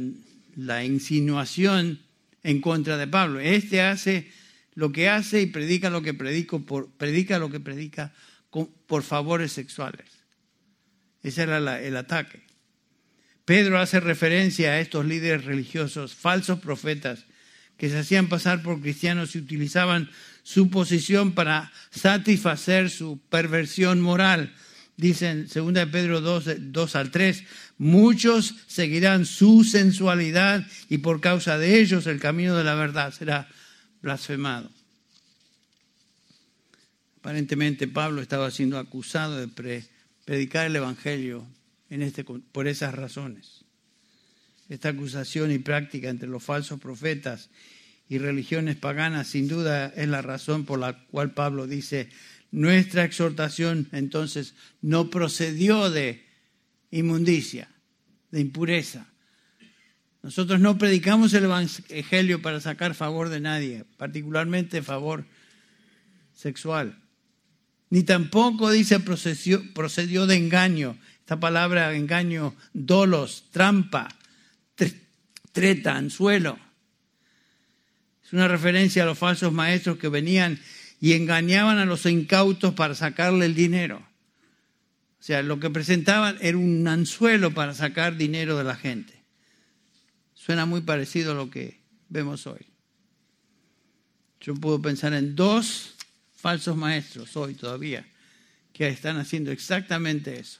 [0.55, 1.99] la insinuación
[2.43, 3.39] en contra de Pablo.
[3.39, 4.31] Este hace
[4.75, 8.13] lo que hace y predica lo que predico por, predica lo que predica
[8.49, 10.05] por favores sexuales.
[11.21, 12.41] Ese era el ataque.
[13.45, 17.25] Pedro hace referencia a estos líderes religiosos, falsos profetas,
[17.83, 20.09] que se hacían pasar por cristianos y utilizaban
[20.41, 24.55] su posición para satisfacer su perversión moral.
[24.95, 27.43] Dicen, 2 Pedro 2, 2 al 3,
[27.77, 33.49] Muchos seguirán su sensualidad y por causa de ellos el camino de la verdad será
[34.01, 34.71] blasfemado.
[37.17, 39.83] Aparentemente Pablo estaba siendo acusado de
[40.23, 41.45] predicar el Evangelio
[41.89, 43.65] en este, por esas razones.
[44.69, 47.49] Esta acusación y práctica entre los falsos profetas
[48.13, 52.09] y religiones paganas sin duda es la razón por la cual Pablo dice,
[52.51, 56.23] nuestra exhortación entonces no procedió de
[56.91, 57.69] inmundicia,
[58.29, 59.07] de impureza.
[60.21, 65.25] Nosotros no predicamos el Evangelio para sacar favor de nadie, particularmente favor
[66.35, 66.99] sexual.
[67.89, 70.99] Ni tampoco dice procedió, procedió de engaño.
[71.21, 74.07] Esta palabra engaño, dolos, trampa,
[75.51, 76.59] treta, anzuelo.
[78.33, 80.59] Una referencia a los falsos maestros que venían
[80.99, 83.97] y engañaban a los incautos para sacarle el dinero.
[85.19, 89.23] O sea, lo que presentaban era un anzuelo para sacar dinero de la gente.
[90.33, 92.65] Suena muy parecido a lo que vemos hoy.
[94.41, 95.93] Yo puedo pensar en dos
[96.35, 98.03] falsos maestros hoy todavía
[98.73, 100.59] que están haciendo exactamente eso.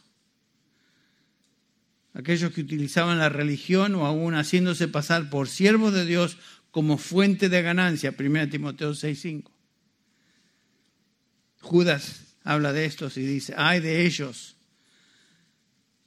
[2.14, 6.38] Aquellos que utilizaban la religión o aún haciéndose pasar por siervos de Dios
[6.74, 9.52] como fuente de ganancia, 1 Timoteo 6:5.
[11.62, 14.56] Judas habla de estos y dice, ay de ellos,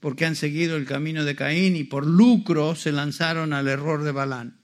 [0.01, 4.11] porque han seguido el camino de Caín y por lucro se lanzaron al error de
[4.11, 4.59] Balán.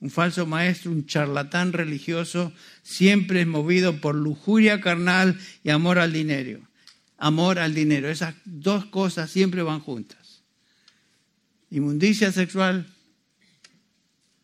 [0.00, 6.12] Un falso maestro, un charlatán religioso, siempre es movido por lujuria carnal y amor al
[6.12, 6.58] dinero.
[7.18, 8.08] Amor al dinero.
[8.08, 10.42] Esas dos cosas siempre van juntas.
[11.70, 12.91] Inmundicia sexual,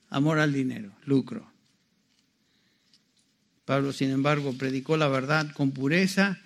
[0.08, 1.50] amor al dinero, lucro.
[3.64, 6.38] Pablo, sin embargo, predicó la verdad con pureza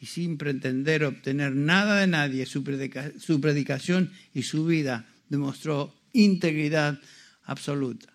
[0.00, 7.00] y sin pretender obtener nada de nadie, su, predicación y su vida demostró integridad
[7.42, 8.12] absoluta.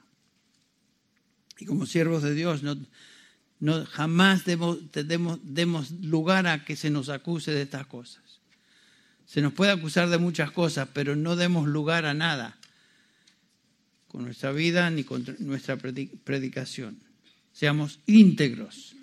[1.59, 2.77] Y como siervos de Dios, no,
[3.59, 8.23] no jamás demos lugar a que se nos acuse de estas cosas.
[9.25, 12.57] Se nos puede acusar de muchas cosas, pero no demos lugar a nada
[14.13, 16.99] con nuestra vida ni con nuestra predicación.
[17.51, 18.95] Seamos íntegros.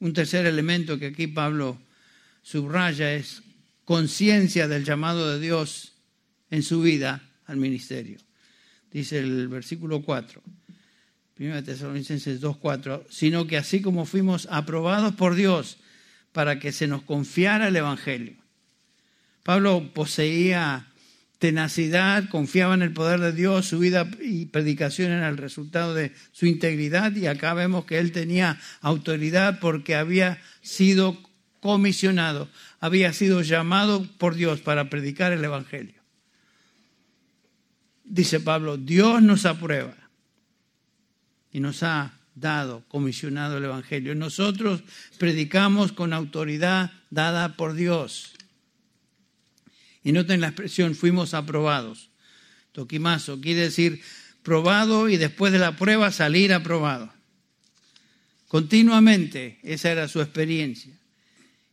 [0.00, 1.78] Un tercer elemento que aquí Pablo
[2.42, 3.44] subraya es
[3.84, 5.92] conciencia del llamado de Dios
[6.50, 8.18] en su vida al ministerio.
[8.90, 10.42] Dice el versículo 4,
[11.38, 15.76] 1 Tesalonicenses 2.4, sino que así como fuimos aprobados por Dios
[16.32, 18.34] para que se nos confiara el Evangelio.
[19.44, 20.88] Pablo poseía
[21.38, 26.12] tenacidad, confiaba en el poder de Dios, su vida y predicación era el resultado de
[26.32, 31.18] su integridad y acá vemos que él tenía autoridad porque había sido
[31.60, 32.48] comisionado,
[32.80, 36.02] había sido llamado por Dios para predicar el Evangelio.
[38.04, 39.96] Dice Pablo, Dios nos aprueba
[41.50, 44.14] y nos ha dado, comisionado el Evangelio.
[44.14, 44.82] Nosotros
[45.18, 48.33] predicamos con autoridad dada por Dios.
[50.04, 52.10] Y noten la expresión, fuimos aprobados.
[52.72, 54.02] Toquimazo quiere decir
[54.42, 57.12] probado y después de la prueba salir aprobado.
[58.46, 60.92] Continuamente, esa era su experiencia.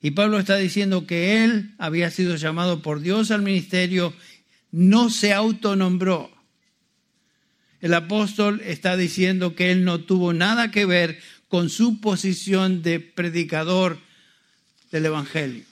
[0.01, 4.13] Y Pablo está diciendo que él había sido llamado por Dios al ministerio,
[4.71, 6.31] no se autonombró.
[7.81, 11.19] El apóstol está diciendo que él no tuvo nada que ver
[11.49, 13.99] con su posición de predicador
[14.91, 15.65] del Evangelio.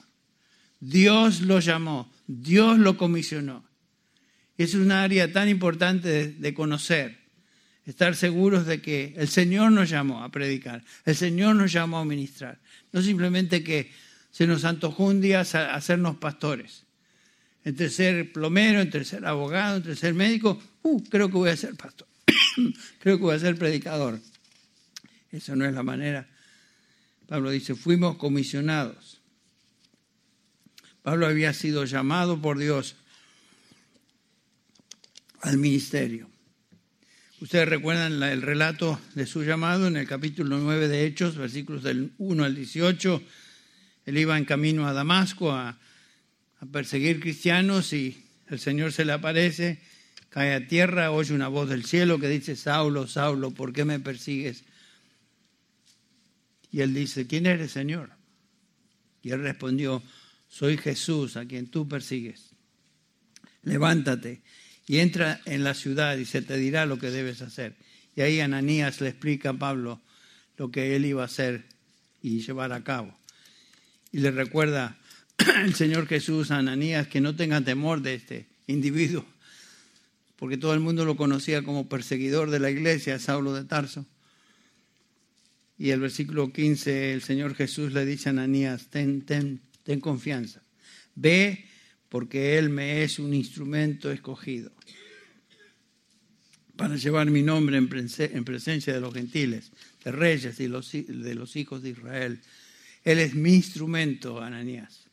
[0.80, 3.66] Dios lo llamó, Dios lo comisionó.
[4.56, 7.18] Es un área tan importante de, conocer.
[7.88, 12.06] Estar seguros de que el Señor nos llamó a predicar, el Señor nos llamó a
[12.06, 12.60] ministrar.
[12.92, 13.92] No simplemente que
[14.30, 16.86] se nos antojó un día hacernos pastores.
[17.64, 21.76] Entre ser plomero, entre ser abogado, entre ser médico, uh, creo que voy a ser
[21.76, 22.08] pastor,
[23.00, 24.20] creo que voy a ser predicador.
[25.32, 26.28] Esa no es la manera.
[27.28, 29.19] Pablo dice, fuimos comisionados.
[31.10, 32.96] Pablo había sido llamado por Dios
[35.42, 36.30] al ministerio.
[37.42, 42.12] Ustedes recuerdan el relato de su llamado en el capítulo 9 de Hechos, versículos del
[42.20, 43.24] 1 al 18.
[44.06, 45.80] Él iba en camino a Damasco a,
[46.60, 49.82] a perseguir cristianos y el Señor se le aparece,
[50.30, 54.00] cae a tierra, oye una voz del cielo que dice, Saulo, Saulo, ¿por qué me
[54.00, 54.64] persigues?
[56.72, 58.12] Y él dice, ¿quién eres, Señor?
[59.24, 60.04] Y él respondió,
[60.50, 62.50] soy Jesús a quien tú persigues.
[63.64, 64.42] Levántate
[64.88, 67.76] y entra en la ciudad y se te dirá lo que debes hacer.
[68.16, 70.02] Y ahí Ananías le explica a Pablo
[70.58, 71.66] lo que él iba a hacer
[72.22, 73.16] y llevar a cabo.
[74.12, 74.98] Y le recuerda
[75.64, 79.26] el Señor Jesús a Ananías que no tenga temor de este individuo,
[80.36, 84.06] porque todo el mundo lo conocía como perseguidor de la iglesia, Saulo de Tarso.
[85.78, 90.62] Y el versículo 15, el Señor Jesús le dice a Ananías, ten, ten, ten confianza,
[91.16, 91.66] ve
[92.10, 94.72] porque Él me es un instrumento escogido
[96.76, 99.72] para llevar mi nombre en presencia de los gentiles,
[100.04, 102.40] de reyes y de los hijos de Israel.
[103.04, 105.08] Él es mi instrumento, Ananías.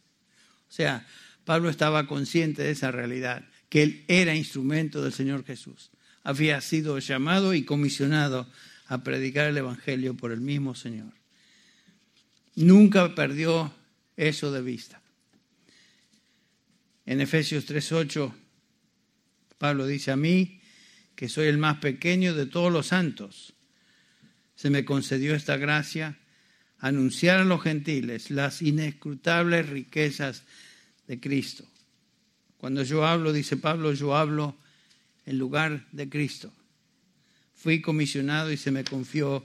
[0.68, 1.06] O sea,
[1.46, 5.90] Pablo estaba consciente de esa realidad, que él era instrumento del Señor Jesús.
[6.22, 8.46] Había sido llamado y comisionado
[8.88, 11.14] a predicar el Evangelio por el mismo Señor.
[12.54, 13.72] Nunca perdió
[14.16, 15.00] eso de vista.
[17.04, 18.34] En Efesios 3:8,
[19.58, 20.60] Pablo dice a mí,
[21.14, 23.54] que soy el más pequeño de todos los santos,
[24.54, 26.18] se me concedió esta gracia,
[26.78, 30.44] anunciar a los gentiles las inescrutables riquezas
[31.06, 31.64] de Cristo.
[32.58, 34.56] Cuando yo hablo, dice Pablo, yo hablo
[35.24, 36.52] en lugar de Cristo.
[37.54, 39.44] Fui comisionado y se me confió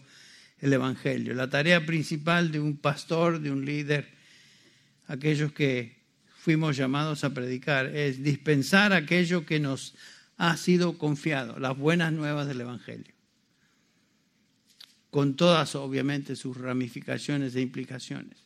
[0.60, 1.34] el Evangelio.
[1.34, 4.10] La tarea principal de un pastor, de un líder,
[5.08, 6.02] aquellos que
[6.42, 9.94] fuimos llamados a predicar, es dispensar aquello que nos
[10.38, 13.14] ha sido confiado, las buenas nuevas del Evangelio,
[15.12, 18.40] con todas obviamente sus ramificaciones e implicaciones.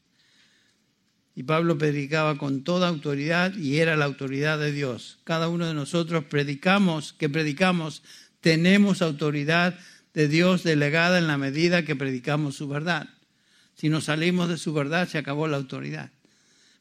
[1.36, 5.20] Y Pablo predicaba con toda autoridad y era la autoridad de Dios.
[5.26, 8.04] Cada uno de nosotros predicamos, que predicamos,
[8.40, 9.78] tenemos autoridad
[10.14, 13.10] de Dios delegada en la medida que predicamos su verdad.
[13.76, 16.12] Si nos salimos de su verdad, se acabó la autoridad.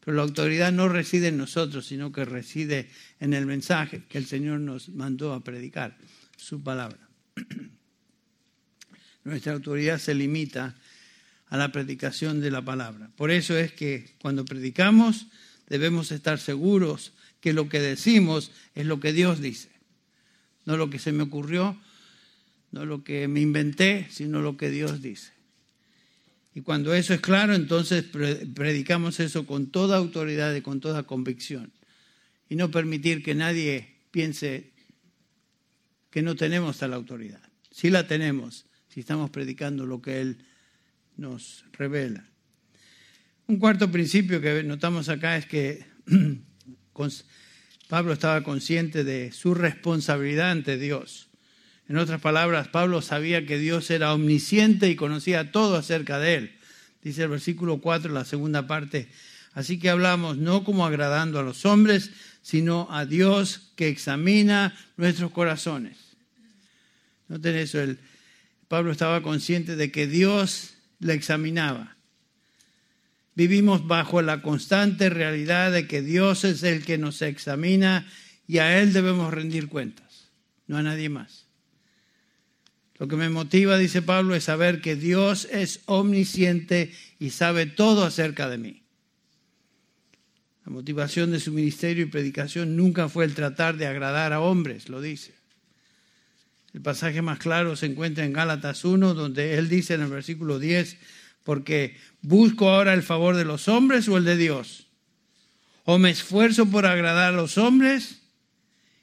[0.04, 2.90] Pero la autoridad no reside en nosotros, sino que reside
[3.20, 5.96] en el mensaje que el Señor nos mandó a predicar,
[6.36, 6.98] su palabra.
[9.24, 10.74] Nuestra autoridad se limita
[11.48, 13.10] a la predicación de la palabra.
[13.16, 15.26] Por eso es que cuando predicamos
[15.68, 19.70] debemos estar seguros que lo que decimos es lo que Dios dice,
[20.66, 21.78] no lo que se me ocurrió,
[22.72, 25.32] no lo que me inventé, sino lo que Dios dice.
[26.54, 28.04] Y cuando eso es claro, entonces
[28.54, 31.72] predicamos eso con toda autoridad y con toda convicción.
[32.48, 34.72] Y no permitir que nadie piense
[36.10, 37.42] que no tenemos tal autoridad.
[37.72, 40.38] Sí la tenemos si estamos predicando lo que Él
[41.16, 42.24] nos revela.
[43.48, 45.84] Un cuarto principio que notamos acá es que
[47.88, 51.28] Pablo estaba consciente de su responsabilidad ante Dios.
[51.88, 56.58] En otras palabras, Pablo sabía que Dios era omnisciente y conocía todo acerca de él.
[57.02, 59.08] Dice el versículo 4, la segunda parte.
[59.52, 62.10] Así que hablamos no como agradando a los hombres,
[62.42, 65.98] sino a Dios que examina nuestros corazones.
[67.28, 67.98] Noten eso, el,
[68.68, 71.96] Pablo estaba consciente de que Dios le examinaba.
[73.34, 78.06] Vivimos bajo la constante realidad de que Dios es el que nos examina
[78.46, 80.28] y a Él debemos rendir cuentas,
[80.66, 81.43] no a nadie más.
[82.98, 88.04] Lo que me motiva, dice Pablo, es saber que Dios es omnisciente y sabe todo
[88.04, 88.82] acerca de mí.
[90.64, 94.88] La motivación de su ministerio y predicación nunca fue el tratar de agradar a hombres,
[94.88, 95.34] lo dice.
[96.72, 100.58] El pasaje más claro se encuentra en Gálatas 1, donde él dice en el versículo
[100.58, 100.96] 10,
[101.42, 104.86] porque busco ahora el favor de los hombres o el de Dios.
[105.84, 108.22] O me esfuerzo por agradar a los hombres,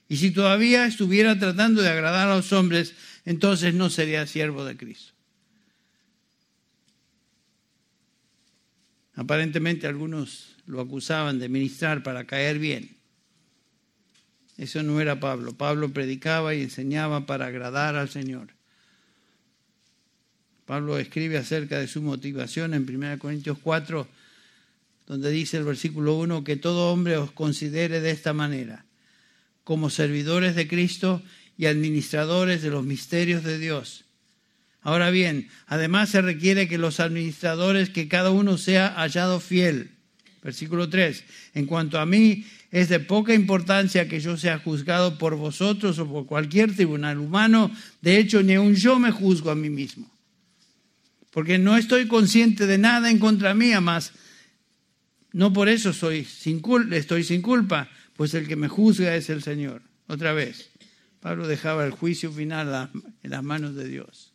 [0.09, 4.77] y si todavía estuviera tratando de agradar a los hombres, entonces no sería siervo de
[4.77, 5.13] Cristo.
[9.15, 12.97] Aparentemente algunos lo acusaban de ministrar para caer bien.
[14.57, 15.53] Eso no era Pablo.
[15.53, 18.49] Pablo predicaba y enseñaba para agradar al Señor.
[20.65, 24.07] Pablo escribe acerca de su motivación en 1 Corintios 4,
[25.07, 28.85] donde dice el versículo 1 que todo hombre os considere de esta manera,
[29.63, 31.21] como servidores de Cristo
[31.61, 34.03] y administradores de los misterios de Dios.
[34.81, 39.91] Ahora bien, además se requiere que los administradores, que cada uno sea hallado fiel.
[40.41, 41.23] Versículo 3.
[41.53, 46.07] En cuanto a mí, es de poca importancia que yo sea juzgado por vosotros o
[46.07, 47.69] por cualquier tribunal humano.
[48.01, 50.09] De hecho, ni aun yo me juzgo a mí mismo.
[51.29, 54.13] Porque no estoy consciente de nada en contra mía, más
[55.31, 56.59] no por eso soy sin
[56.91, 57.87] estoy sin culpa,
[58.17, 59.83] pues el que me juzga es el Señor.
[60.07, 60.70] Otra vez,
[61.21, 62.89] Pablo dejaba el juicio final
[63.23, 64.33] en las manos de Dios.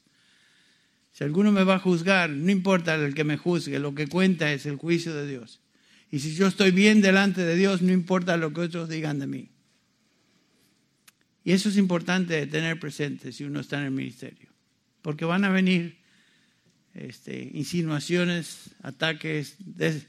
[1.13, 4.53] Si alguno me va a juzgar, no importa el que me juzgue, lo que cuenta
[4.53, 5.61] es el juicio de Dios.
[6.11, 9.27] Y si yo estoy bien delante de Dios, no importa lo que otros digan de
[9.27, 9.51] mí.
[11.43, 14.49] Y eso es importante tener presente si uno está en el ministerio,
[15.03, 15.99] porque van a venir
[16.95, 20.03] este, insinuaciones, ataques, eh,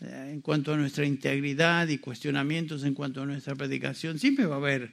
[0.00, 4.18] en cuanto a nuestra integridad y cuestionamientos en cuanto a nuestra predicación.
[4.18, 4.92] Siempre va a haber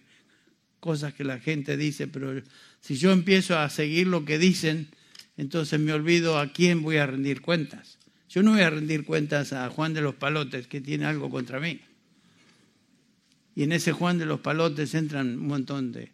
[0.82, 2.42] cosas que la gente dice, pero
[2.82, 4.90] si yo empiezo a seguir lo que dicen,
[5.38, 7.98] entonces me olvido a quién voy a rendir cuentas.
[8.28, 11.60] Yo no voy a rendir cuentas a Juan de los Palotes, que tiene algo contra
[11.60, 11.80] mí.
[13.56, 16.12] Y en ese Juan de los Palotes entran un montón de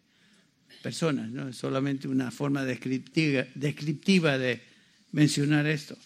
[0.84, 4.62] personas, no es solamente una forma descriptiva, descriptiva de
[5.12, 5.98] mencionar esto.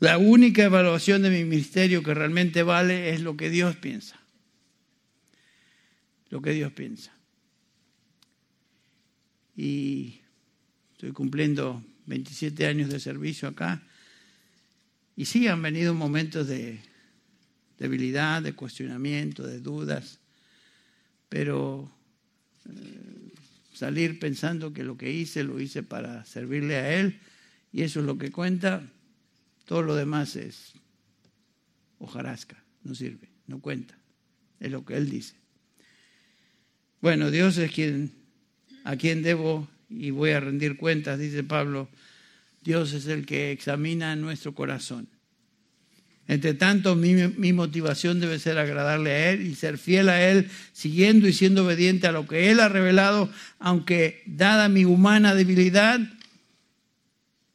[0.00, 4.18] La única evaluación de mi ministerio que realmente vale es lo que Dios piensa.
[6.34, 7.12] Lo que Dios piensa.
[9.56, 10.18] Y
[10.90, 13.84] estoy cumpliendo 27 años de servicio acá.
[15.14, 16.80] Y sí han venido momentos de
[17.78, 20.18] debilidad, de cuestionamiento, de dudas,
[21.28, 21.88] pero
[22.68, 23.32] eh,
[23.72, 27.20] salir pensando que lo que hice lo hice para servirle a Él
[27.72, 28.82] y eso es lo que cuenta,
[29.66, 30.72] todo lo demás es
[32.00, 33.96] hojarasca, no sirve, no cuenta.
[34.58, 35.43] Es lo que él dice.
[37.04, 38.12] Bueno, Dios es quien
[38.82, 41.90] a quien debo y voy a rendir cuentas, dice Pablo.
[42.62, 45.06] Dios es el que examina nuestro corazón.
[46.28, 51.28] Entre tanto, mi, motivación debe ser agradarle a Él y ser fiel a Él, siguiendo
[51.28, 56.00] y siendo obediente a lo que Él ha revelado, aunque dada mi humana debilidad,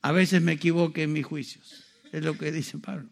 [0.04, 1.86] a veces me equivoque en mis juicios.
[2.12, 3.10] Es lo que dice Pablo.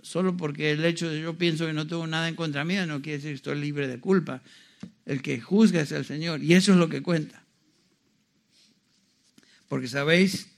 [0.00, 3.02] solo porque el hecho de yo pienso que no tengo nada en contra mía no
[3.02, 4.40] quiere decir que estoy libre de culpa.
[5.06, 7.44] El que juzga es el Señor y eso es lo que cuenta.
[9.68, 10.48] Porque sabéis,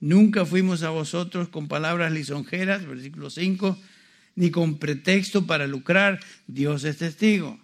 [0.00, 3.78] nunca fuimos a vosotros con palabras lisonjeras, versículo 5,
[4.36, 6.20] ni con pretexto para lucrar.
[6.46, 7.60] Dios es testigo.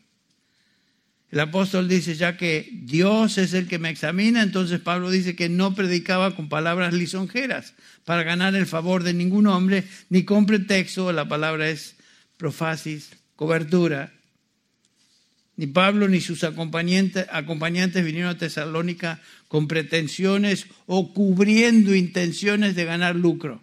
[1.30, 5.48] El apóstol dice, ya que Dios es el que me examina, entonces Pablo dice que
[5.48, 11.12] no predicaba con palabras lisonjeras para ganar el favor de ningún hombre, ni con pretexto,
[11.12, 11.94] la palabra es
[12.36, 14.12] profasis, cobertura.
[15.61, 17.26] Ni Pablo ni sus acompañantes,
[18.02, 23.62] vinieron a Tesalónica con pretensiones o cubriendo intenciones de ganar lucro.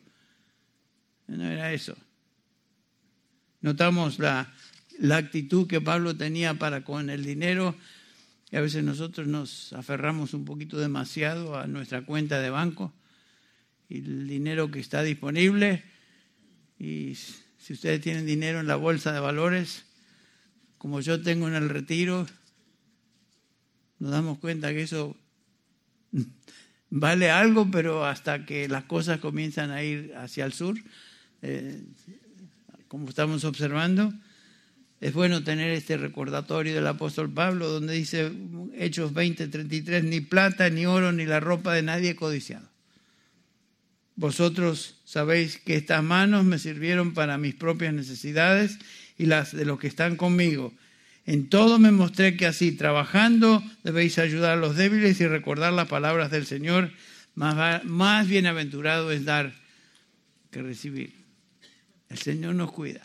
[1.26, 1.98] No era eso.
[3.62, 4.54] Notamos la
[5.00, 7.76] la actitud que Pablo tenía para con el dinero.
[8.52, 12.94] Y a veces nosotros nos aferramos un poquito demasiado a nuestra cuenta de banco
[13.90, 15.84] y el dinero que está disponible.
[16.80, 17.16] Y
[17.58, 19.87] si ustedes tienen dinero en la bolsa de valores,
[20.78, 22.28] como yo tengo en el retiro,
[24.00, 25.16] nos damos cuenta que eso
[26.90, 30.78] vale algo, pero hasta que las cosas comienzan a ir hacia el sur,
[31.42, 31.84] eh,
[32.88, 34.14] como estamos observando,
[35.00, 38.32] es bueno tener este recordatorio del apóstol Pablo donde dice
[38.76, 42.68] Hechos 20, 33, ni plata, ni oro, ni la ropa de nadie codiciado.
[44.16, 48.80] Vosotros sabéis que estas manos me sirvieron para mis propias necesidades
[49.18, 50.74] y las de los que están conmigo.
[51.26, 55.88] En todo me mostré que así, trabajando, debéis ayudar a los débiles y recordar las
[55.88, 56.92] palabras del Señor.
[57.36, 59.54] Más, más bienaventurado es dar
[60.52, 61.14] que recibir.
[62.10, 63.02] El Señor nos cuida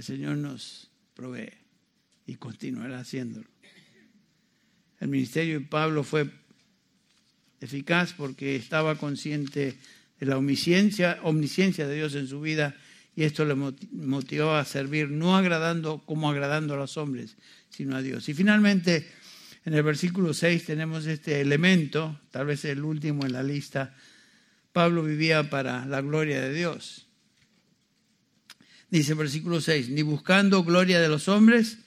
[0.00, 1.52] el Señor nos provee
[2.26, 3.46] y continuará haciéndolo.
[4.98, 6.30] El ministerio de Pablo fue
[7.60, 9.76] eficaz porque estaba consciente
[10.18, 12.74] de la omnisciencia, omnisciencia de Dios en su vida
[13.14, 17.36] y esto le motivó a servir no agradando como agradando a los hombres,
[17.68, 18.28] sino a Dios.
[18.28, 19.06] Y finalmente,
[19.64, 23.94] en el versículo 6 tenemos este elemento, tal vez el último en la lista.
[24.72, 27.06] Pablo vivía para la gloria de Dios.
[28.90, 31.78] Dice versículo 6, ni buscando gloria de los hombres,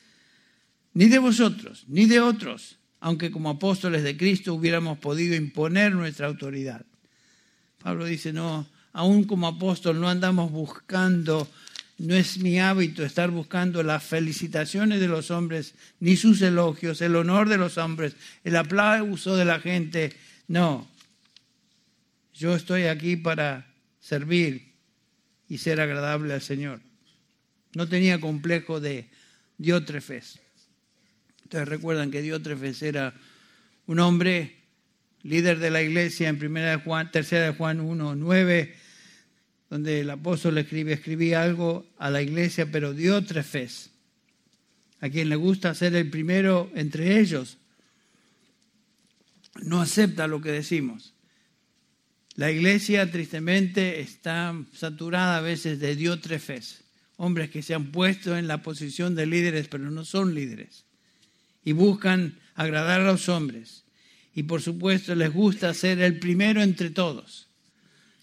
[0.94, 6.28] ni de vosotros, ni de otros, aunque como apóstoles de Cristo hubiéramos podido imponer nuestra
[6.28, 6.86] autoridad.
[7.80, 11.50] Pablo dice, no, aún como apóstol no andamos buscando,
[11.98, 17.16] no es mi hábito estar buscando las felicitaciones de los hombres, ni sus elogios, el
[17.16, 20.14] honor de los hombres, el aplauso de la gente.
[20.48, 20.88] No,
[22.34, 23.68] yo estoy aquí para
[24.00, 24.74] servir
[25.48, 26.80] y ser agradable al Señor.
[27.74, 29.10] No tenía complejo de
[29.58, 30.40] Diótrefes.
[31.44, 33.14] Ustedes recuerdan que Diótrefes era
[33.86, 34.56] un hombre
[35.24, 38.76] líder de la iglesia en primera de Juan, tercera de Juan 1, 9,
[39.74, 43.90] donde el apóstol escribe, escribí algo a la iglesia, pero Diótrefes,
[45.00, 47.58] a quien le gusta ser el primero entre ellos,
[49.64, 51.16] no acepta lo que decimos.
[52.36, 56.84] La iglesia tristemente está saturada a veces de Diótrefes,
[57.18, 60.86] hombres que se han puesto en la posición de líderes, pero no son líderes,
[61.66, 63.86] y buscan agradar a los hombres
[64.36, 67.43] y por supuesto les gusta ser el primero entre todos.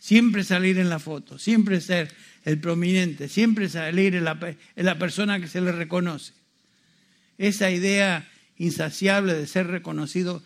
[0.01, 2.11] Siempre salir en la foto, siempre ser
[2.45, 6.33] el prominente, siempre salir en la, en la persona que se le reconoce.
[7.37, 8.27] Esa idea
[8.57, 10.43] insaciable de ser reconocido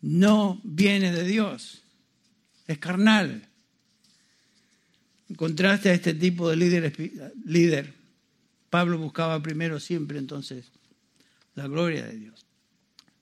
[0.00, 1.82] no viene de Dios,
[2.68, 3.48] es carnal.
[5.28, 6.92] En contraste a este tipo de líder,
[7.44, 7.94] líder,
[8.70, 10.70] Pablo buscaba primero siempre entonces
[11.56, 12.46] la gloria de Dios,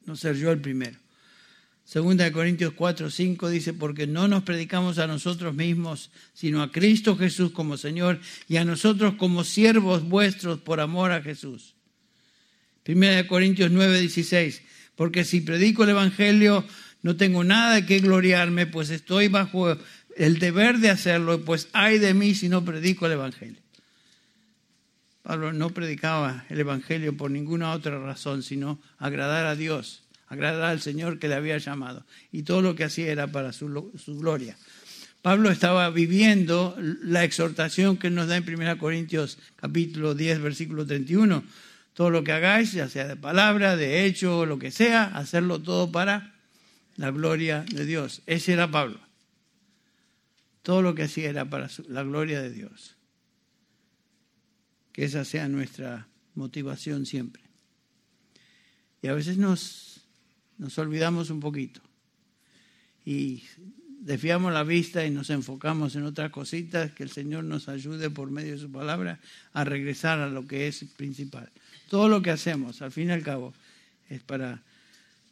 [0.04, 0.98] no ser yo el primero.
[1.90, 6.70] Segunda de Corintios 4, 5 dice, porque no nos predicamos a nosotros mismos, sino a
[6.70, 11.74] Cristo Jesús como Señor y a nosotros como siervos vuestros por amor a Jesús.
[12.84, 14.62] Primera de Corintios 9, 16,
[14.94, 16.64] porque si predico el Evangelio
[17.02, 19.76] no tengo nada de gloriarme, pues estoy bajo
[20.14, 23.60] el deber de hacerlo, pues hay de mí si no predico el Evangelio.
[25.24, 30.80] Pablo no predicaba el Evangelio por ninguna otra razón, sino agradar a Dios agradar al
[30.80, 32.06] Señor que le había llamado.
[32.32, 34.56] Y todo lo que hacía era para su, su gloria.
[35.22, 41.44] Pablo estaba viviendo la exhortación que nos da en 1 Corintios capítulo 10, versículo 31.
[41.92, 45.92] Todo lo que hagáis, ya sea de palabra, de hecho, lo que sea, hacerlo todo
[45.92, 46.32] para
[46.96, 48.22] la gloria de Dios.
[48.26, 49.00] Ese era Pablo.
[50.62, 52.96] Todo lo que hacía era para la gloria de Dios.
[54.92, 57.42] Que esa sea nuestra motivación siempre.
[59.02, 59.89] Y a veces nos
[60.60, 61.80] nos olvidamos un poquito
[63.06, 63.42] y
[63.98, 68.30] desviamos la vista y nos enfocamos en otras cositas, que el Señor nos ayude por
[68.30, 69.20] medio de su palabra
[69.54, 71.50] a regresar a lo que es principal.
[71.88, 73.54] Todo lo que hacemos, al fin y al cabo,
[74.10, 74.62] es para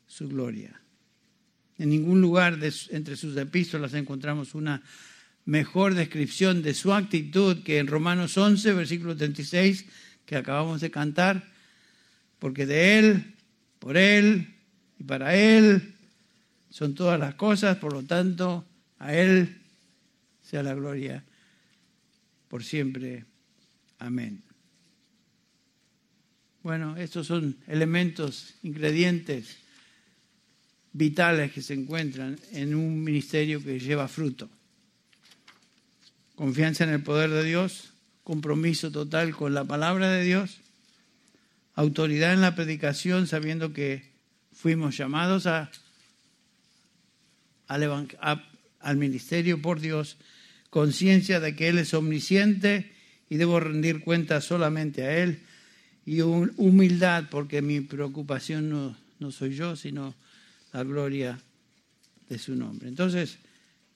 [0.07, 0.81] su gloria.
[1.77, 2.59] En ningún lugar
[2.91, 4.83] entre sus epístolas encontramos una
[5.45, 9.85] mejor descripción de su actitud que en Romanos 11, versículo 36,
[10.25, 11.45] que acabamos de cantar,
[12.39, 13.35] porque de Él,
[13.79, 14.58] por Él
[14.99, 15.95] y para Él
[16.71, 18.65] son todas las cosas, por lo tanto,
[18.99, 19.63] a Él
[20.43, 21.25] sea la gloria
[22.49, 23.25] por siempre.
[23.99, 24.43] Amén.
[26.63, 29.59] Bueno, estos son elementos, ingredientes
[30.93, 34.51] vitales que se encuentran en un ministerio que lleva fruto.
[36.35, 37.93] Confianza en el poder de Dios,
[38.25, 40.61] compromiso total con la palabra de Dios,
[41.75, 44.18] autoridad en la predicación sabiendo que
[44.59, 45.71] fuimos llamados a,
[47.69, 50.17] al, ministerio por Dios,
[50.69, 52.93] conciencia de que Él es omnisciente
[53.31, 55.43] y debo rendir cuenta solamente a Él,
[56.05, 60.17] y humildad porque mi preocupación no, no soy yo, sino
[60.73, 61.39] la gloria
[62.29, 62.89] de su nombre.
[62.89, 63.39] Entonces,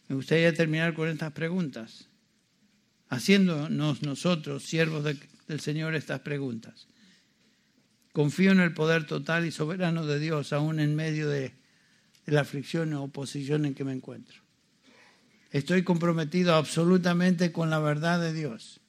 [0.08, 2.06] me gustaría terminar con estas preguntas,
[3.08, 6.86] haciéndonos nosotros, siervos del Señor, estas preguntas.
[8.12, 11.54] Confío en el poder total y soberano de Dios, aún en medio de,
[12.26, 14.40] la aflicción o oposición en que me encuentro.
[15.50, 18.80] Estoy comprometido absolutamente con la verdad de Dios.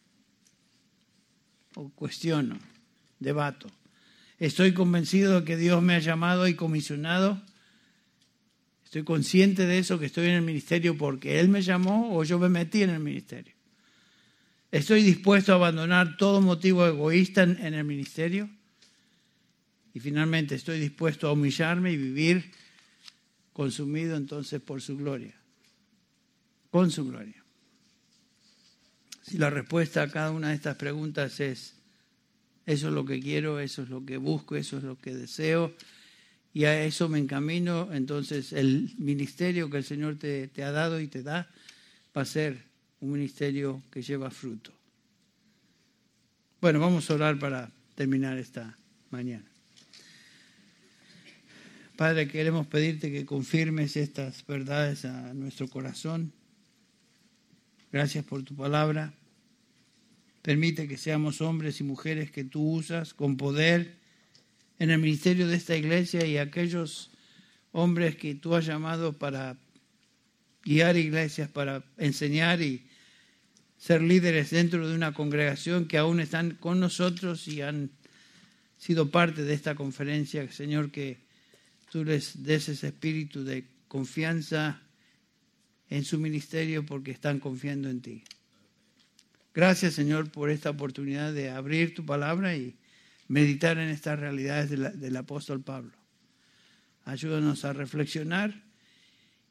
[1.75, 2.59] O cuestiono,
[3.19, 3.67] debato.
[4.39, 7.41] Estoy convencido de que Dios me ha llamado y comisionado.
[8.83, 12.37] Estoy consciente de eso, que estoy en el ministerio porque Él me llamó o yo
[12.39, 13.53] me metí en el ministerio.
[14.71, 18.49] Estoy dispuesto a abandonar todo motivo egoísta en el ministerio.
[19.93, 22.51] Y finalmente estoy dispuesto a humillarme y vivir
[23.53, 25.35] consumido entonces por su gloria,
[26.71, 27.43] con su gloria.
[29.21, 31.75] Si la respuesta a cada una de estas preguntas es,
[32.65, 35.73] eso es lo que quiero, eso es lo que busco, eso es lo que deseo,
[36.53, 40.99] y a eso me encamino, entonces el ministerio que el Señor te, te ha dado
[40.99, 41.49] y te da
[42.15, 42.63] va a ser
[42.99, 44.71] un ministerio que lleva fruto.
[46.61, 48.77] Bueno, vamos a orar para terminar esta
[49.09, 49.52] mañana.
[52.03, 56.33] Padre, queremos pedirte que confirmes estas verdades a nuestro corazón.
[57.93, 59.13] Gracias por tu palabra.
[60.41, 63.95] Permite que seamos hombres y mujeres que tú usas con poder
[64.79, 67.09] en el ministerio de esta iglesia y aquellos
[67.71, 69.55] hombres que tú has llamado para
[70.65, 72.85] guiar iglesias, para enseñar y
[73.77, 77.91] ser líderes dentro de una congregación que aún están con nosotros y han
[78.77, 80.51] sido parte de esta conferencia.
[80.51, 81.22] Señor, que
[81.93, 84.81] tú les des ese espíritu de confianza
[85.91, 88.23] en su ministerio porque están confiando en ti.
[89.53, 92.75] Gracias, Señor, por esta oportunidad de abrir tu palabra y
[93.27, 95.91] meditar en estas realidades del apóstol Pablo.
[97.05, 98.63] Ayúdanos a reflexionar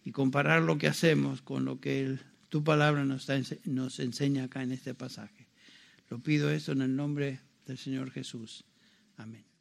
[0.05, 2.18] y comparar lo que hacemos con lo que
[2.49, 3.28] tu palabra nos,
[3.66, 5.47] nos enseña acá en este pasaje.
[6.11, 8.64] Lo pido eso en el nombre del Señor Jesús.
[9.16, 9.51] Amén.